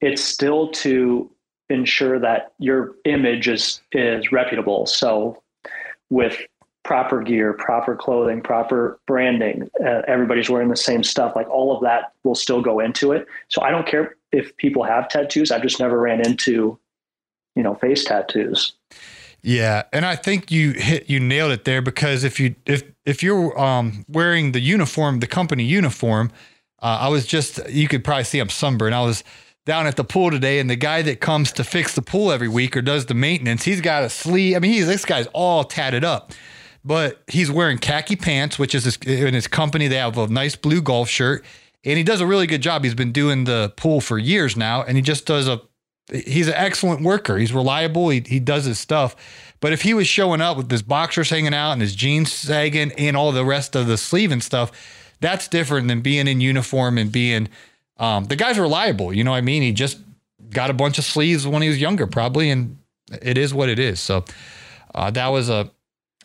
it's 0.00 0.22
still 0.22 0.68
to 0.70 1.28
ensure 1.68 2.18
that 2.18 2.52
your 2.58 2.94
image 3.04 3.48
is 3.48 3.82
is 3.92 4.30
reputable 4.30 4.86
so 4.86 5.42
with 6.10 6.38
proper 6.88 7.22
gear 7.22 7.52
proper 7.52 7.94
clothing 7.94 8.40
proper 8.40 8.98
branding 9.06 9.68
uh, 9.84 10.00
everybody's 10.08 10.48
wearing 10.48 10.70
the 10.70 10.76
same 10.76 11.02
stuff 11.02 11.36
like 11.36 11.48
all 11.50 11.76
of 11.76 11.82
that 11.82 12.12
will 12.24 12.34
still 12.34 12.62
go 12.62 12.80
into 12.80 13.12
it 13.12 13.26
so 13.48 13.60
i 13.62 13.70
don't 13.70 13.86
care 13.86 14.16
if 14.32 14.56
people 14.56 14.82
have 14.82 15.06
tattoos 15.08 15.50
i've 15.50 15.62
just 15.62 15.78
never 15.78 16.00
ran 16.00 16.24
into 16.24 16.78
you 17.58 17.64
know, 17.64 17.74
face 17.74 18.04
tattoos. 18.04 18.72
Yeah, 19.42 19.82
and 19.92 20.06
I 20.06 20.14
think 20.14 20.52
you 20.52 20.72
hit 20.72 21.10
you 21.10 21.18
nailed 21.18 21.50
it 21.50 21.64
there 21.64 21.82
because 21.82 22.22
if 22.22 22.38
you 22.38 22.54
if 22.66 22.84
if 23.04 23.22
you're 23.22 23.58
um, 23.58 24.04
wearing 24.08 24.52
the 24.52 24.60
uniform, 24.60 25.18
the 25.18 25.26
company 25.26 25.64
uniform, 25.64 26.30
uh, 26.80 26.98
I 27.00 27.08
was 27.08 27.26
just 27.26 27.68
you 27.68 27.88
could 27.88 28.04
probably 28.04 28.24
see 28.24 28.38
I'm 28.38 28.48
sunburned. 28.48 28.94
I 28.94 29.02
was 29.02 29.24
down 29.66 29.86
at 29.88 29.96
the 29.96 30.04
pool 30.04 30.30
today, 30.30 30.60
and 30.60 30.70
the 30.70 30.76
guy 30.76 31.02
that 31.02 31.20
comes 31.20 31.50
to 31.52 31.64
fix 31.64 31.94
the 31.94 32.02
pool 32.02 32.30
every 32.30 32.48
week 32.48 32.76
or 32.76 32.82
does 32.82 33.06
the 33.06 33.14
maintenance, 33.14 33.64
he's 33.64 33.80
got 33.80 34.04
a 34.04 34.08
sleeve. 34.08 34.56
I 34.56 34.60
mean, 34.60 34.72
he's 34.72 34.86
this 34.86 35.04
guy's 35.04 35.26
all 35.32 35.64
tatted 35.64 36.04
up, 36.04 36.32
but 36.84 37.22
he's 37.26 37.50
wearing 37.50 37.78
khaki 37.78 38.16
pants, 38.16 38.58
which 38.58 38.74
is 38.74 38.84
his, 38.84 38.96
in 38.96 39.34
his 39.34 39.46
company. 39.46 39.88
They 39.88 39.96
have 39.96 40.18
a 40.18 40.26
nice 40.28 40.56
blue 40.56 40.80
golf 40.80 41.08
shirt, 41.08 41.44
and 41.84 41.98
he 41.98 42.04
does 42.04 42.20
a 42.20 42.26
really 42.26 42.46
good 42.46 42.62
job. 42.62 42.84
He's 42.84 42.94
been 42.94 43.12
doing 43.12 43.44
the 43.44 43.72
pool 43.76 44.00
for 44.00 44.18
years 44.18 44.56
now, 44.56 44.82
and 44.82 44.96
he 44.96 45.02
just 45.02 45.26
does 45.26 45.48
a 45.48 45.60
he's 46.10 46.48
an 46.48 46.54
excellent 46.56 47.02
worker. 47.02 47.36
He's 47.36 47.52
reliable. 47.52 48.08
He, 48.08 48.22
he 48.26 48.40
does 48.40 48.64
his 48.64 48.78
stuff. 48.78 49.16
But 49.60 49.72
if 49.72 49.82
he 49.82 49.94
was 49.94 50.06
showing 50.06 50.40
up 50.40 50.56
with 50.56 50.70
his 50.70 50.82
boxers 50.82 51.30
hanging 51.30 51.54
out 51.54 51.72
and 51.72 51.82
his 51.82 51.94
jeans 51.94 52.32
sagging 52.32 52.92
and 52.92 53.16
all 53.16 53.32
the 53.32 53.44
rest 53.44 53.74
of 53.76 53.86
the 53.86 53.98
sleeve 53.98 54.32
and 54.32 54.42
stuff, 54.42 54.70
that's 55.20 55.48
different 55.48 55.88
than 55.88 56.00
being 56.00 56.28
in 56.28 56.40
uniform 56.40 56.96
and 56.96 57.10
being 57.10 57.48
um, 57.98 58.24
the 58.26 58.36
guy's 58.36 58.58
reliable. 58.58 59.12
You 59.12 59.24
know 59.24 59.32
what 59.32 59.38
I 59.38 59.42
mean? 59.42 59.62
He 59.62 59.72
just 59.72 59.98
got 60.50 60.70
a 60.70 60.74
bunch 60.74 60.98
of 60.98 61.04
sleeves 61.04 61.46
when 61.46 61.62
he 61.62 61.68
was 61.68 61.80
younger, 61.80 62.06
probably, 62.06 62.50
and 62.50 62.78
it 63.20 63.36
is 63.36 63.52
what 63.52 63.68
it 63.68 63.78
is. 63.78 64.00
So 64.00 64.24
uh, 64.94 65.10
that 65.10 65.28
was 65.28 65.48
a 65.48 65.70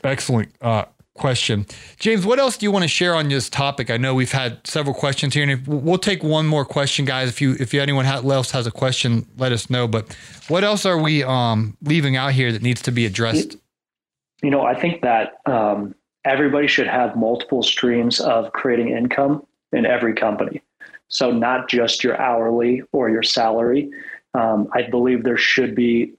excellent 0.03 0.53
uh, 0.61 0.85
question. 1.15 1.65
James, 1.99 2.25
what 2.25 2.39
else 2.39 2.57
do 2.57 2.65
you 2.65 2.71
want 2.71 2.83
to 2.83 2.89
share 2.89 3.15
on 3.15 3.29
this 3.29 3.49
topic? 3.49 3.91
I 3.91 3.97
know 3.97 4.15
we've 4.15 4.31
had 4.31 4.65
several 4.65 4.95
questions 4.95 5.33
here, 5.33 5.47
and 5.47 5.67
we'll 5.67 5.97
take 5.97 6.23
one 6.23 6.47
more 6.47 6.65
question, 6.65 7.05
guys. 7.05 7.29
If 7.29 7.41
you 7.41 7.55
if 7.59 7.73
anyone 7.73 8.05
else 8.05 8.51
has 8.51 8.67
a 8.67 8.71
question, 8.71 9.27
let 9.37 9.51
us 9.51 9.69
know. 9.69 9.87
But 9.87 10.15
what 10.47 10.63
else 10.63 10.85
are 10.85 10.97
we 10.97 11.23
um, 11.23 11.77
leaving 11.81 12.15
out 12.15 12.33
here 12.33 12.51
that 12.51 12.61
needs 12.61 12.81
to 12.83 12.91
be 12.91 13.05
addressed? 13.05 13.57
You 14.41 14.49
know, 14.49 14.63
I 14.63 14.79
think 14.79 15.01
that 15.01 15.39
um, 15.45 15.95
everybody 16.25 16.67
should 16.67 16.87
have 16.87 17.15
multiple 17.15 17.63
streams 17.63 18.19
of 18.19 18.51
creating 18.53 18.89
income 18.89 19.45
in 19.71 19.85
every 19.85 20.13
company. 20.13 20.61
So 21.07 21.31
not 21.31 21.69
just 21.69 22.03
your 22.03 22.19
hourly 22.19 22.81
or 22.91 23.09
your 23.09 23.23
salary. 23.23 23.89
Um, 24.33 24.67
I 24.73 24.81
believe 24.81 25.23
there 25.23 25.37
should 25.37 25.75
be 25.75 26.13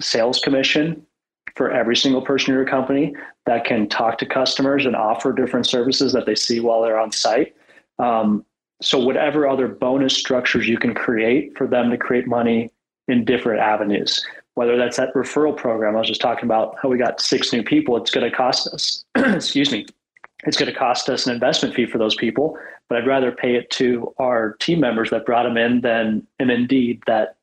sales 0.00 0.40
commission 0.40 1.06
for 1.56 1.70
every 1.70 1.96
single 1.96 2.22
person 2.22 2.50
in 2.50 2.56
your 2.56 2.66
company 2.66 3.14
that 3.46 3.64
can 3.64 3.88
talk 3.88 4.18
to 4.18 4.26
customers 4.26 4.86
and 4.86 4.96
offer 4.96 5.32
different 5.32 5.66
services 5.66 6.12
that 6.12 6.26
they 6.26 6.34
see 6.34 6.60
while 6.60 6.82
they're 6.82 6.98
on 6.98 7.12
site. 7.12 7.54
Um, 7.98 8.44
so, 8.80 8.98
whatever 8.98 9.46
other 9.46 9.68
bonus 9.68 10.16
structures 10.16 10.66
you 10.66 10.78
can 10.78 10.94
create 10.94 11.56
for 11.56 11.66
them 11.66 11.90
to 11.90 11.96
create 11.96 12.26
money 12.26 12.70
in 13.08 13.24
different 13.24 13.60
avenues, 13.60 14.24
whether 14.54 14.76
that's 14.76 14.96
that 14.96 15.14
referral 15.14 15.56
program. 15.56 15.94
I 15.94 16.00
was 16.00 16.08
just 16.08 16.20
talking 16.20 16.44
about 16.44 16.76
how 16.82 16.88
we 16.88 16.98
got 16.98 17.20
six 17.20 17.52
new 17.52 17.62
people. 17.62 17.96
It's 17.96 18.10
going 18.10 18.28
to 18.28 18.36
cost 18.36 18.68
us, 18.68 19.04
excuse 19.14 19.70
me, 19.70 19.86
it's 20.44 20.56
going 20.56 20.72
to 20.72 20.78
cost 20.78 21.08
us 21.08 21.26
an 21.26 21.34
investment 21.34 21.74
fee 21.74 21.86
for 21.86 21.98
those 21.98 22.16
people, 22.16 22.58
but 22.88 22.98
I'd 22.98 23.06
rather 23.06 23.30
pay 23.30 23.54
it 23.54 23.70
to 23.70 24.12
our 24.18 24.54
team 24.54 24.80
members 24.80 25.10
that 25.10 25.24
brought 25.24 25.44
them 25.44 25.56
in 25.56 25.80
than 25.80 26.26
an 26.40 26.50
Indeed 26.50 27.02
that 27.06 27.36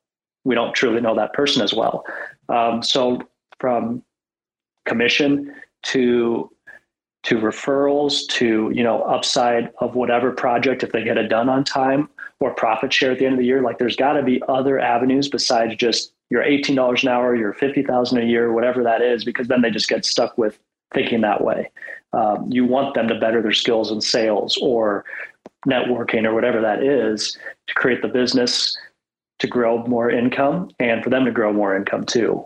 we 0.44 0.54
don't 0.54 0.74
truly 0.74 1.00
know 1.00 1.14
that 1.14 1.32
person 1.32 1.62
as 1.62 1.72
well. 1.72 2.04
Um, 2.48 2.82
so, 2.82 3.20
from 3.60 4.02
commission 4.86 5.54
to 5.82 6.50
to 7.22 7.36
referrals 7.36 8.26
to 8.28 8.70
you 8.74 8.82
know 8.82 9.02
upside 9.02 9.70
of 9.78 9.94
whatever 9.94 10.32
project 10.32 10.82
if 10.82 10.92
they 10.92 11.04
get 11.04 11.18
it 11.18 11.28
done 11.28 11.48
on 11.48 11.62
time 11.62 12.08
or 12.40 12.54
profit 12.54 12.92
share 12.92 13.12
at 13.12 13.18
the 13.18 13.26
end 13.26 13.34
of 13.34 13.38
the 13.38 13.44
year. 13.44 13.62
Like 13.62 13.78
there's 13.78 13.96
got 13.96 14.14
to 14.14 14.22
be 14.22 14.42
other 14.48 14.78
avenues 14.78 15.28
besides 15.28 15.76
just 15.76 16.12
your 16.30 16.42
$18 16.42 17.02
an 17.02 17.08
hour 17.08 17.36
your 17.36 17.52
50000 17.52 18.18
a 18.18 18.24
year 18.24 18.52
whatever 18.52 18.82
that 18.82 19.02
is 19.02 19.24
because 19.24 19.48
then 19.48 19.60
they 19.60 19.70
just 19.70 19.88
get 19.88 20.04
stuck 20.04 20.38
with 20.38 20.58
thinking 20.94 21.20
that 21.20 21.44
way. 21.44 21.70
Um, 22.12 22.46
you 22.50 22.64
want 22.64 22.94
them 22.94 23.08
to 23.08 23.14
better 23.14 23.42
their 23.42 23.52
skills 23.52 23.92
in 23.92 24.00
sales 24.00 24.58
or 24.62 25.04
networking 25.68 26.24
or 26.24 26.34
whatever 26.34 26.60
that 26.60 26.82
is 26.82 27.36
to 27.66 27.74
create 27.74 28.00
the 28.00 28.08
business 28.08 28.76
to 29.40 29.46
grow 29.46 29.86
more 29.86 30.10
income 30.10 30.70
and 30.78 31.04
for 31.04 31.10
them 31.10 31.24
to 31.24 31.30
grow 31.30 31.52
more 31.52 31.76
income 31.76 32.04
too 32.04 32.44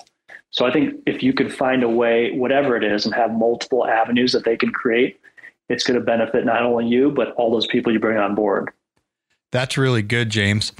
so 0.55 0.64
I 0.64 0.73
think 0.73 0.95
if 1.05 1.21
you 1.21 1.33
could 1.33 1.53
find 1.53 1.83
a 1.83 1.88
way, 1.88 2.31
whatever 2.31 2.77
it 2.77 2.85
is, 2.85 3.05
and 3.05 3.12
have 3.12 3.33
multiple 3.33 3.88
avenues 3.88 4.31
that 4.33 4.45
they 4.45 4.57
can 4.57 4.71
create, 4.71 5.19
it's 5.69 5.83
going 5.83 5.99
to 5.99 6.05
benefit 6.05 6.45
not 6.45 6.62
only 6.62 6.87
you, 6.87 7.11
but 7.11 7.33
all 7.33 7.51
those 7.51 7.67
people 7.67 7.93
you 7.93 7.99
bring 7.99 8.19
on 8.19 8.37
board. 8.37 8.71
That's 9.51 9.77
really 9.77 10.03
good, 10.03 10.31
James. 10.31 10.71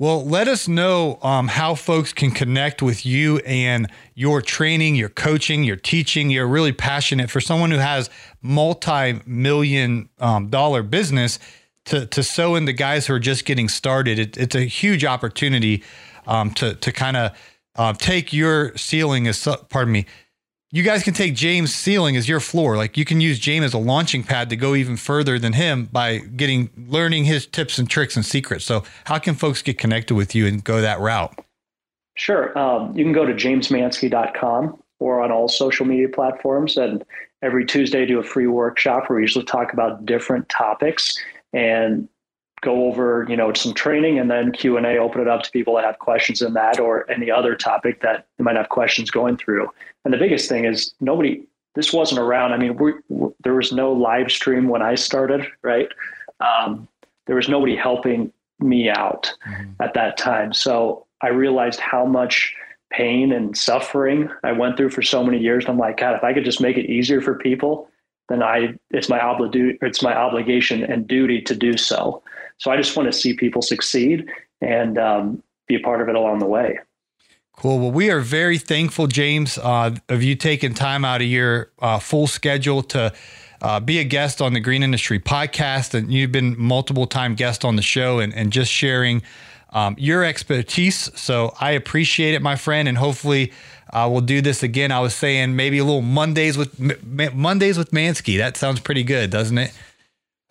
Well, 0.00 0.26
let 0.26 0.48
us 0.48 0.66
know 0.66 1.20
um, 1.22 1.46
how 1.46 1.76
folks 1.76 2.12
can 2.12 2.32
connect 2.32 2.82
with 2.82 3.06
you 3.06 3.38
and 3.46 3.88
your 4.16 4.42
training, 4.42 4.96
your 4.96 5.10
coaching, 5.10 5.62
your 5.62 5.76
teaching. 5.76 6.30
You're 6.30 6.48
really 6.48 6.72
passionate 6.72 7.30
for 7.30 7.40
someone 7.40 7.70
who 7.70 7.78
has 7.78 8.10
multi-million 8.42 10.08
um, 10.18 10.48
dollar 10.48 10.82
business 10.82 11.38
to 11.84 12.04
to 12.06 12.24
sow 12.24 12.56
into 12.56 12.72
guys 12.72 13.06
who 13.06 13.14
are 13.14 13.20
just 13.20 13.44
getting 13.44 13.68
started. 13.68 14.18
It, 14.18 14.36
it's 14.36 14.56
a 14.56 14.64
huge 14.64 15.04
opportunity 15.04 15.84
um, 16.26 16.50
to 16.54 16.74
to 16.74 16.90
kind 16.90 17.16
of 17.16 17.32
uh, 17.76 17.92
take 17.92 18.32
your 18.32 18.76
ceiling 18.76 19.26
as 19.28 19.46
pardon 19.68 19.92
me 19.92 20.06
you 20.72 20.84
guys 20.84 21.02
can 21.02 21.14
take 21.14 21.34
James' 21.34 21.74
ceiling 21.74 22.16
as 22.16 22.28
your 22.28 22.40
floor. 22.40 22.76
Like 22.76 22.96
you 22.96 23.04
can 23.04 23.20
use 23.20 23.38
James 23.38 23.64
as 23.66 23.74
a 23.74 23.78
launching 23.78 24.22
pad 24.22 24.50
to 24.50 24.56
go 24.56 24.74
even 24.74 24.96
further 24.96 25.38
than 25.38 25.52
him 25.52 25.86
by 25.86 26.18
getting 26.18 26.70
learning 26.76 27.24
his 27.24 27.46
tips 27.46 27.78
and 27.78 27.90
tricks 27.90 28.14
and 28.14 28.24
secrets. 28.24 28.64
So 28.64 28.84
how 29.04 29.18
can 29.18 29.34
folks 29.34 29.62
get 29.62 29.78
connected 29.78 30.14
with 30.14 30.34
you 30.34 30.46
and 30.46 30.62
go 30.62 30.80
that 30.80 31.00
route? 31.00 31.34
Sure. 32.14 32.56
Um, 32.56 32.96
you 32.96 33.04
can 33.04 33.12
go 33.12 33.24
to 33.24 33.34
jamesmansky.com 33.34 34.80
or 35.00 35.20
on 35.20 35.32
all 35.32 35.48
social 35.48 35.86
media 35.86 36.08
platforms. 36.08 36.76
And 36.76 37.04
every 37.42 37.64
Tuesday, 37.64 38.06
do 38.06 38.20
a 38.20 38.22
free 38.22 38.46
workshop 38.46 39.08
where 39.08 39.16
we 39.16 39.22
usually 39.22 39.44
talk 39.44 39.72
about 39.72 40.04
different 40.06 40.48
topics. 40.48 41.18
And 41.52 42.08
go 42.62 42.84
over 42.86 43.26
you 43.28 43.36
know 43.36 43.52
some 43.52 43.72
training 43.72 44.18
and 44.18 44.30
then 44.30 44.52
q&a 44.52 44.98
open 44.98 45.20
it 45.20 45.28
up 45.28 45.42
to 45.42 45.50
people 45.50 45.74
that 45.74 45.84
have 45.84 45.98
questions 45.98 46.42
in 46.42 46.52
that 46.54 46.78
or 46.78 47.10
any 47.10 47.30
other 47.30 47.54
topic 47.54 48.00
that 48.02 48.26
they 48.36 48.44
might 48.44 48.56
have 48.56 48.68
questions 48.68 49.10
going 49.10 49.36
through. 49.36 49.68
And 50.04 50.12
the 50.12 50.18
biggest 50.18 50.48
thing 50.48 50.64
is 50.64 50.94
nobody 51.00 51.42
this 51.76 51.92
wasn't 51.92 52.20
around. 52.20 52.52
I 52.52 52.58
mean 52.58 52.76
we, 52.76 52.94
we, 53.08 53.30
there 53.42 53.54
was 53.54 53.72
no 53.72 53.92
live 53.92 54.30
stream 54.30 54.68
when 54.68 54.82
i 54.82 54.94
started 54.94 55.46
right? 55.62 55.88
Um, 56.40 56.88
there 57.26 57.36
was 57.36 57.48
nobody 57.48 57.76
helping 57.76 58.32
me 58.58 58.88
out 58.88 59.32
mm-hmm. 59.46 59.70
at 59.80 59.94
that 59.94 60.16
time. 60.16 60.52
So 60.52 61.06
i 61.22 61.28
realized 61.28 61.80
how 61.80 62.04
much 62.04 62.54
pain 62.90 63.32
and 63.32 63.56
suffering 63.56 64.28
i 64.42 64.52
went 64.52 64.76
through 64.76 64.90
for 64.90 65.02
so 65.02 65.24
many 65.24 65.38
years. 65.38 65.64
I'm 65.66 65.78
like 65.78 65.98
god 65.98 66.14
if 66.14 66.24
i 66.24 66.34
could 66.34 66.44
just 66.44 66.60
make 66.60 66.76
it 66.76 66.90
easier 66.90 67.20
for 67.20 67.36
people 67.36 67.88
then 68.30 68.42
i 68.42 68.74
it's 68.90 69.08
my 69.08 69.18
obli- 69.18 69.76
it's 69.82 70.02
my 70.02 70.16
obligation 70.16 70.82
and 70.82 71.06
duty 71.06 71.42
to 71.42 71.54
do 71.54 71.76
so 71.76 72.22
so 72.60 72.70
I 72.70 72.76
just 72.76 72.94
want 72.96 73.10
to 73.10 73.18
see 73.18 73.34
people 73.34 73.62
succeed 73.62 74.28
and 74.60 74.98
um, 74.98 75.42
be 75.66 75.76
a 75.76 75.80
part 75.80 76.00
of 76.02 76.08
it 76.08 76.14
along 76.14 76.38
the 76.38 76.46
way. 76.46 76.78
Cool. 77.56 77.78
Well, 77.78 77.90
we 77.90 78.10
are 78.10 78.20
very 78.20 78.58
thankful, 78.58 79.06
James, 79.06 79.58
uh, 79.58 79.94
of 80.08 80.22
you 80.22 80.34
taking 80.34 80.74
time 80.74 81.04
out 81.04 81.20
of 81.20 81.26
your 81.26 81.72
uh, 81.80 81.98
full 81.98 82.26
schedule 82.26 82.82
to 82.84 83.12
uh, 83.62 83.80
be 83.80 83.98
a 83.98 84.04
guest 84.04 84.40
on 84.40 84.52
the 84.52 84.60
Green 84.60 84.82
Industry 84.82 85.18
podcast. 85.18 85.94
And 85.94 86.12
you've 86.12 86.32
been 86.32 86.54
multiple 86.58 87.06
time 87.06 87.34
guest 87.34 87.64
on 87.64 87.76
the 87.76 87.82
show 87.82 88.18
and, 88.18 88.34
and 88.34 88.52
just 88.52 88.70
sharing 88.70 89.22
um, 89.70 89.94
your 89.98 90.24
expertise. 90.24 91.10
So 91.18 91.54
I 91.60 91.72
appreciate 91.72 92.34
it, 92.34 92.42
my 92.42 92.56
friend. 92.56 92.88
And 92.88 92.96
hopefully 92.96 93.52
uh, 93.90 94.08
we'll 94.10 94.20
do 94.20 94.40
this 94.40 94.62
again. 94.62 94.92
I 94.92 95.00
was 95.00 95.14
saying 95.14 95.56
maybe 95.56 95.78
a 95.78 95.84
little 95.84 96.02
Mondays 96.02 96.56
with 96.58 96.78
Mondays 96.78 97.78
with 97.78 97.90
Mansky. 97.90 98.38
That 98.38 98.56
sounds 98.56 98.80
pretty 98.80 99.02
good, 99.02 99.30
doesn't 99.30 99.58
it? 99.58 99.72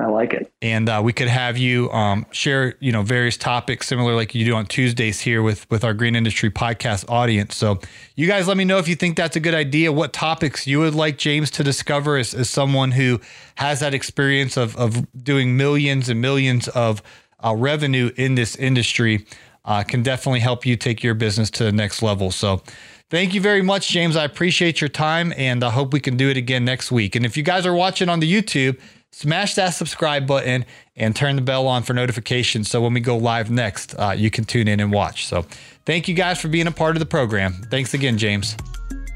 I 0.01 0.05
like 0.07 0.31
it. 0.33 0.49
And 0.61 0.87
uh, 0.87 1.01
we 1.03 1.11
could 1.11 1.27
have 1.27 1.57
you 1.57 1.91
um, 1.91 2.25
share, 2.31 2.75
you 2.79 2.93
know, 2.93 3.01
various 3.01 3.35
topics 3.35 3.85
similar 3.85 4.15
like 4.15 4.33
you 4.33 4.45
do 4.45 4.55
on 4.55 4.65
Tuesdays 4.65 5.19
here 5.19 5.43
with 5.43 5.69
with 5.69 5.83
our 5.83 5.93
Green 5.93 6.15
Industry 6.15 6.49
podcast 6.49 7.09
audience. 7.09 7.57
So 7.57 7.79
you 8.15 8.25
guys 8.25 8.47
let 8.47 8.55
me 8.55 8.63
know 8.63 8.77
if 8.77 8.87
you 8.87 8.95
think 8.95 9.17
that's 9.17 9.35
a 9.35 9.41
good 9.41 9.53
idea. 9.53 9.91
What 9.91 10.13
topics 10.13 10.65
you 10.65 10.79
would 10.79 10.95
like 10.95 11.17
James 11.17 11.51
to 11.51 11.63
discover 11.65 12.15
as, 12.15 12.33
as 12.33 12.49
someone 12.49 12.91
who 12.91 13.19
has 13.55 13.81
that 13.81 13.93
experience 13.93 14.55
of 14.55 14.77
of 14.77 15.05
doing 15.21 15.57
millions 15.57 16.07
and 16.07 16.21
millions 16.21 16.69
of 16.69 17.01
uh, 17.43 17.53
revenue 17.57 18.09
in 18.15 18.35
this 18.35 18.55
industry 18.55 19.25
uh, 19.65 19.83
can 19.83 20.01
definitely 20.01 20.39
help 20.39 20.65
you 20.65 20.77
take 20.77 21.03
your 21.03 21.13
business 21.13 21.49
to 21.51 21.65
the 21.65 21.73
next 21.73 22.01
level. 22.01 22.31
So. 22.31 22.63
Thank 23.11 23.33
you 23.33 23.41
very 23.41 23.63
much, 23.63 23.87
James. 23.87 24.15
I 24.15 24.23
appreciate 24.23 24.81
your 24.81 24.87
time 24.87 25.33
and 25.35 25.63
I 25.63 25.71
hope 25.71 25.93
we 25.93 25.99
can 25.99 26.15
do 26.15 26.29
it 26.29 26.37
again 26.37 26.63
next 26.63 26.91
week. 26.91 27.15
And 27.15 27.25
if 27.25 27.35
you 27.35 27.41
guys 27.41 27.65
are 27.65 27.73
watching 27.73 28.07
on 28.07 28.19
the 28.19 28.31
YouTube, 28.31 28.79
smash 29.11 29.55
that 29.55 29.69
subscribe 29.69 30.27
button 30.27 30.65
and 30.95 31.15
turn 31.15 31.35
the 31.35 31.41
bell 31.41 31.67
on 31.67 31.83
for 31.83 31.93
notifications 31.93 32.69
so 32.69 32.81
when 32.81 32.93
we 32.93 32.99
go 32.99 33.17
live 33.17 33.49
next, 33.49 33.95
uh, 33.97 34.13
you 34.15 34.29
can 34.29 34.43
tune 34.43 34.67
in 34.67 34.79
and 34.79 34.91
watch. 34.91 35.25
So 35.25 35.45
thank 35.85 36.07
you 36.07 36.13
guys 36.13 36.39
for 36.39 36.47
being 36.47 36.67
a 36.67 36.71
part 36.71 36.95
of 36.95 36.99
the 36.99 37.05
program. 37.05 37.53
Thanks 37.69 37.93
again, 37.93 38.17
James. 38.17 38.55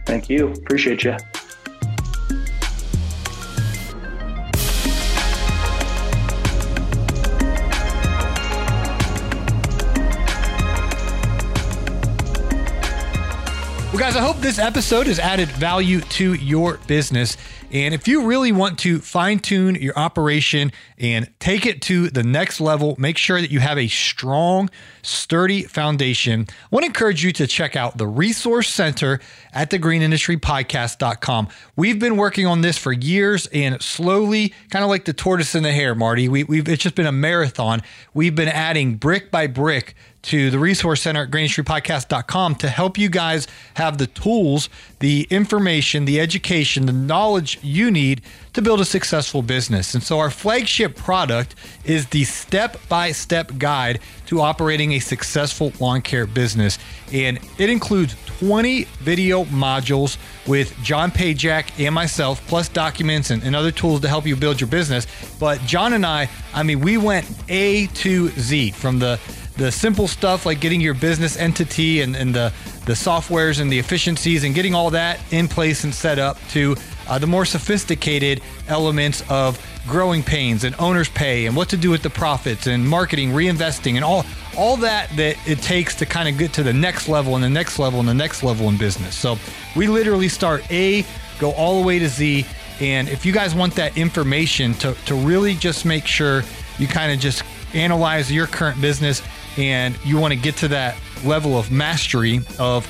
Thank 0.05 0.29
you. 0.29 0.51
Appreciate 0.51 1.03
you. 1.03 1.15
Well, 13.93 13.99
guys, 13.99 14.15
I 14.15 14.21
hope 14.21 14.37
this 14.37 14.57
episode 14.57 15.05
has 15.05 15.19
added 15.19 15.49
value 15.49 16.01
to 16.01 16.33
your 16.33 16.79
business. 16.87 17.37
And 17.73 17.95
if 17.95 18.07
you 18.07 18.27
really 18.27 18.51
want 18.51 18.77
to 18.79 18.99
fine 18.99 19.39
tune 19.39 19.73
your 19.73 19.97
operation 19.97 20.71
and 20.99 21.27
take 21.39 21.65
it 21.65 21.81
to 21.83 22.07
the 22.09 22.21
next 22.21 22.61
level, 22.61 22.95
make 22.99 23.17
sure 23.17 23.41
that 23.41 23.49
you 23.49 23.59
have 23.61 23.79
a 23.79 23.87
strong, 23.87 24.69
sturdy 25.01 25.63
foundation. 25.63 26.45
I 26.49 26.67
want 26.69 26.83
to 26.83 26.87
encourage 26.87 27.23
you 27.23 27.31
to 27.33 27.47
check 27.47 27.75
out 27.75 27.97
the 27.97 28.05
Resource 28.05 28.69
Center 28.69 29.19
at 29.53 29.71
thegreenindustrypodcast.com. 29.71 31.47
We've 31.75 31.99
been 31.99 32.15
working 32.15 32.45
on 32.45 32.61
this 32.61 32.77
for 32.77 32.93
years 32.93 33.47
and 33.47 33.81
slowly, 33.81 34.53
kind 34.69 34.83
of 34.83 34.89
like 34.89 35.05
the 35.05 35.13
tortoise 35.13 35.55
and 35.55 35.65
the 35.65 35.71
hare, 35.71 35.95
Marty, 35.95 36.29
we, 36.29 36.43
we've, 36.43 36.69
it's 36.69 36.83
just 36.83 36.95
been 36.95 37.07
a 37.07 37.11
marathon. 37.11 37.81
We've 38.13 38.35
been 38.35 38.49
adding 38.49 38.95
brick 38.95 39.31
by 39.31 39.47
brick 39.47 39.95
to 40.23 40.49
the 40.49 40.57
resource 40.57 41.01
center 41.01 41.23
at 41.23 41.31
greenindustrypodcast.com 41.31 42.55
to 42.55 42.69
help 42.69 42.97
you 42.97 43.09
guys 43.09 43.47
have 43.75 43.97
the 43.97 44.07
tools, 44.07 44.69
the 44.99 45.27
information, 45.29 46.05
the 46.05 46.19
education, 46.19 46.85
the 46.85 46.93
knowledge 46.93 47.59
you 47.63 47.91
need 47.91 48.21
to 48.53 48.61
build 48.61 48.79
a 48.81 48.85
successful 48.85 49.41
business. 49.41 49.93
And 49.93 50.03
so 50.03 50.19
our 50.19 50.29
flagship 50.29 50.95
product 50.95 51.55
is 51.85 52.07
the 52.07 52.23
step-by-step 52.23 53.57
guide 53.57 53.99
to 54.27 54.41
operating 54.41 54.93
a 54.93 54.99
successful 54.99 55.71
lawn 55.79 56.01
care 56.01 56.25
business. 56.25 56.77
And 57.11 57.39
it 57.57 57.69
includes 57.69 58.15
20 58.39 58.83
video 58.99 59.45
modules 59.45 60.17
with 60.47 60.75
John 60.83 61.11
Pajak 61.11 61.85
and 61.85 61.93
myself, 61.95 62.45
plus 62.47 62.69
documents 62.69 63.29
and, 63.29 63.43
and 63.43 63.55
other 63.55 63.71
tools 63.71 64.01
to 64.01 64.07
help 64.07 64.25
you 64.25 64.35
build 64.35 64.59
your 64.59 64.69
business. 64.69 65.07
But 65.39 65.59
John 65.61 65.93
and 65.93 66.05
I, 66.05 66.29
I 66.53 66.63
mean, 66.63 66.79
we 66.79 66.97
went 66.97 67.25
A 67.49 67.87
to 67.87 68.29
Z 68.29 68.71
from 68.71 68.99
the 68.99 69.19
the 69.57 69.71
simple 69.71 70.07
stuff 70.07 70.45
like 70.45 70.59
getting 70.59 70.81
your 70.81 70.93
business 70.93 71.37
entity 71.37 72.01
and, 72.01 72.15
and 72.15 72.33
the, 72.33 72.51
the 72.85 72.93
softwares 72.93 73.59
and 73.61 73.71
the 73.71 73.77
efficiencies 73.77 74.43
and 74.43 74.55
getting 74.55 74.73
all 74.73 74.89
that 74.89 75.19
in 75.31 75.47
place 75.47 75.83
and 75.83 75.93
set 75.93 76.17
up 76.19 76.37
to 76.49 76.75
uh, 77.07 77.19
the 77.19 77.27
more 77.27 77.45
sophisticated 77.45 78.41
elements 78.67 79.23
of 79.29 79.59
growing 79.87 80.23
pains 80.23 80.63
and 80.63 80.75
owner's 80.79 81.09
pay 81.09 81.45
and 81.45 81.55
what 81.55 81.69
to 81.69 81.77
do 81.77 81.89
with 81.89 82.01
the 82.01 82.09
profits 82.09 82.67
and 82.67 82.87
marketing, 82.87 83.29
reinvesting, 83.29 83.95
and 83.95 84.03
all 84.03 84.25
all 84.57 84.77
that 84.77 85.09
that 85.17 85.35
it 85.47 85.59
takes 85.61 85.95
to 85.95 86.05
kind 86.05 86.29
of 86.29 86.37
get 86.37 86.53
to 86.53 86.63
the 86.63 86.73
next 86.73 87.09
level 87.09 87.35
and 87.35 87.43
the 87.43 87.49
next 87.49 87.79
level 87.79 87.99
and 87.99 88.07
the 88.07 88.13
next 88.13 88.43
level 88.43 88.69
in 88.69 88.77
business. 88.77 89.15
So 89.15 89.37
we 89.75 89.87
literally 89.87 90.29
start 90.29 90.69
A, 90.71 91.05
go 91.39 91.51
all 91.51 91.81
the 91.81 91.85
way 91.85 91.99
to 91.99 92.07
Z. 92.07 92.45
And 92.79 93.07
if 93.09 93.25
you 93.25 93.33
guys 93.33 93.53
want 93.53 93.75
that 93.75 93.97
information 93.97 94.73
to, 94.75 94.93
to 95.05 95.15
really 95.15 95.53
just 95.53 95.85
make 95.85 96.05
sure 96.05 96.43
you 96.79 96.87
kind 96.87 97.11
of 97.11 97.19
just 97.19 97.43
analyze 97.73 98.31
your 98.31 98.47
current 98.47 98.79
business 98.81 99.21
and 99.57 99.97
you 100.03 100.17
want 100.17 100.33
to 100.33 100.39
get 100.39 100.55
to 100.57 100.67
that 100.69 100.95
level 101.23 101.57
of 101.57 101.71
mastery 101.71 102.41
of 102.59 102.85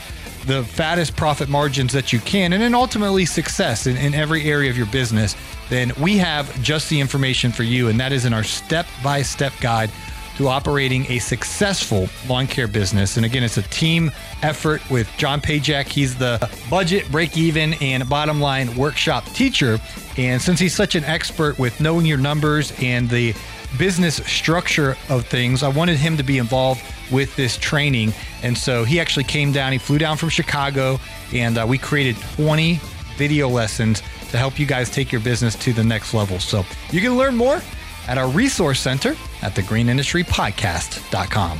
the 0.45 0.63
fattest 0.63 1.15
profit 1.15 1.47
margins 1.47 1.93
that 1.93 2.11
you 2.11 2.19
can, 2.19 2.53
and 2.53 2.61
then 2.61 2.75
ultimately 2.75 3.25
success 3.25 3.87
in, 3.87 3.95
in 3.97 4.13
every 4.13 4.43
area 4.43 4.69
of 4.69 4.77
your 4.77 4.87
business, 4.87 5.35
then 5.69 5.91
we 5.99 6.17
have 6.17 6.61
just 6.61 6.89
the 6.89 6.99
information 6.99 7.51
for 7.51 7.63
you. 7.63 7.87
And 7.87 7.99
that 7.99 8.11
is 8.11 8.25
in 8.25 8.33
our 8.33 8.43
step 8.43 8.85
by 9.03 9.21
step 9.21 9.53
guide 9.61 9.89
to 10.37 10.47
operating 10.47 11.05
a 11.11 11.19
successful 11.19 12.09
lawn 12.27 12.47
care 12.47 12.67
business. 12.67 13.17
And 13.17 13.25
again, 13.25 13.43
it's 13.43 13.57
a 13.57 13.61
team 13.63 14.11
effort 14.41 14.87
with 14.89 15.09
John 15.17 15.39
Pajak. 15.39 15.87
He's 15.87 16.17
the 16.17 16.49
budget, 16.69 17.09
break 17.11 17.37
even, 17.37 17.73
and 17.75 18.07
bottom 18.09 18.41
line 18.41 18.75
workshop 18.75 19.25
teacher. 19.27 19.79
And 20.17 20.41
since 20.41 20.59
he's 20.59 20.73
such 20.73 20.95
an 20.95 21.03
expert 21.03 21.59
with 21.59 21.79
knowing 21.79 22.05
your 22.05 22.17
numbers 22.17 22.73
and 22.81 23.09
the 23.09 23.33
business 23.77 24.17
structure 24.17 24.97
of 25.09 25.25
things, 25.25 25.63
I 25.63 25.69
wanted 25.69 25.97
him 25.97 26.17
to 26.17 26.23
be 26.23 26.37
involved 26.37 26.81
with 27.11 27.35
this 27.35 27.57
training. 27.57 28.13
And 28.41 28.57
so 28.57 28.83
he 28.83 28.99
actually 28.99 29.25
came 29.25 29.51
down, 29.51 29.71
he 29.71 29.77
flew 29.77 29.97
down 29.97 30.17
from 30.17 30.29
Chicago, 30.29 30.99
and 31.33 31.57
uh, 31.57 31.65
we 31.67 31.77
created 31.77 32.15
20 32.35 32.79
video 33.15 33.49
lessons 33.49 34.01
to 34.31 34.37
help 34.37 34.59
you 34.59 34.65
guys 34.65 34.89
take 34.89 35.11
your 35.11 35.21
business 35.21 35.55
to 35.55 35.73
the 35.73 35.83
next 35.83 36.13
level. 36.13 36.39
So 36.39 36.65
you 36.91 37.01
can 37.01 37.17
learn 37.17 37.35
more 37.35 37.61
at 38.07 38.17
our 38.17 38.27
resource 38.27 38.79
center 38.79 39.15
at 39.41 39.53
thegreenindustrypodcast.com. 39.53 41.59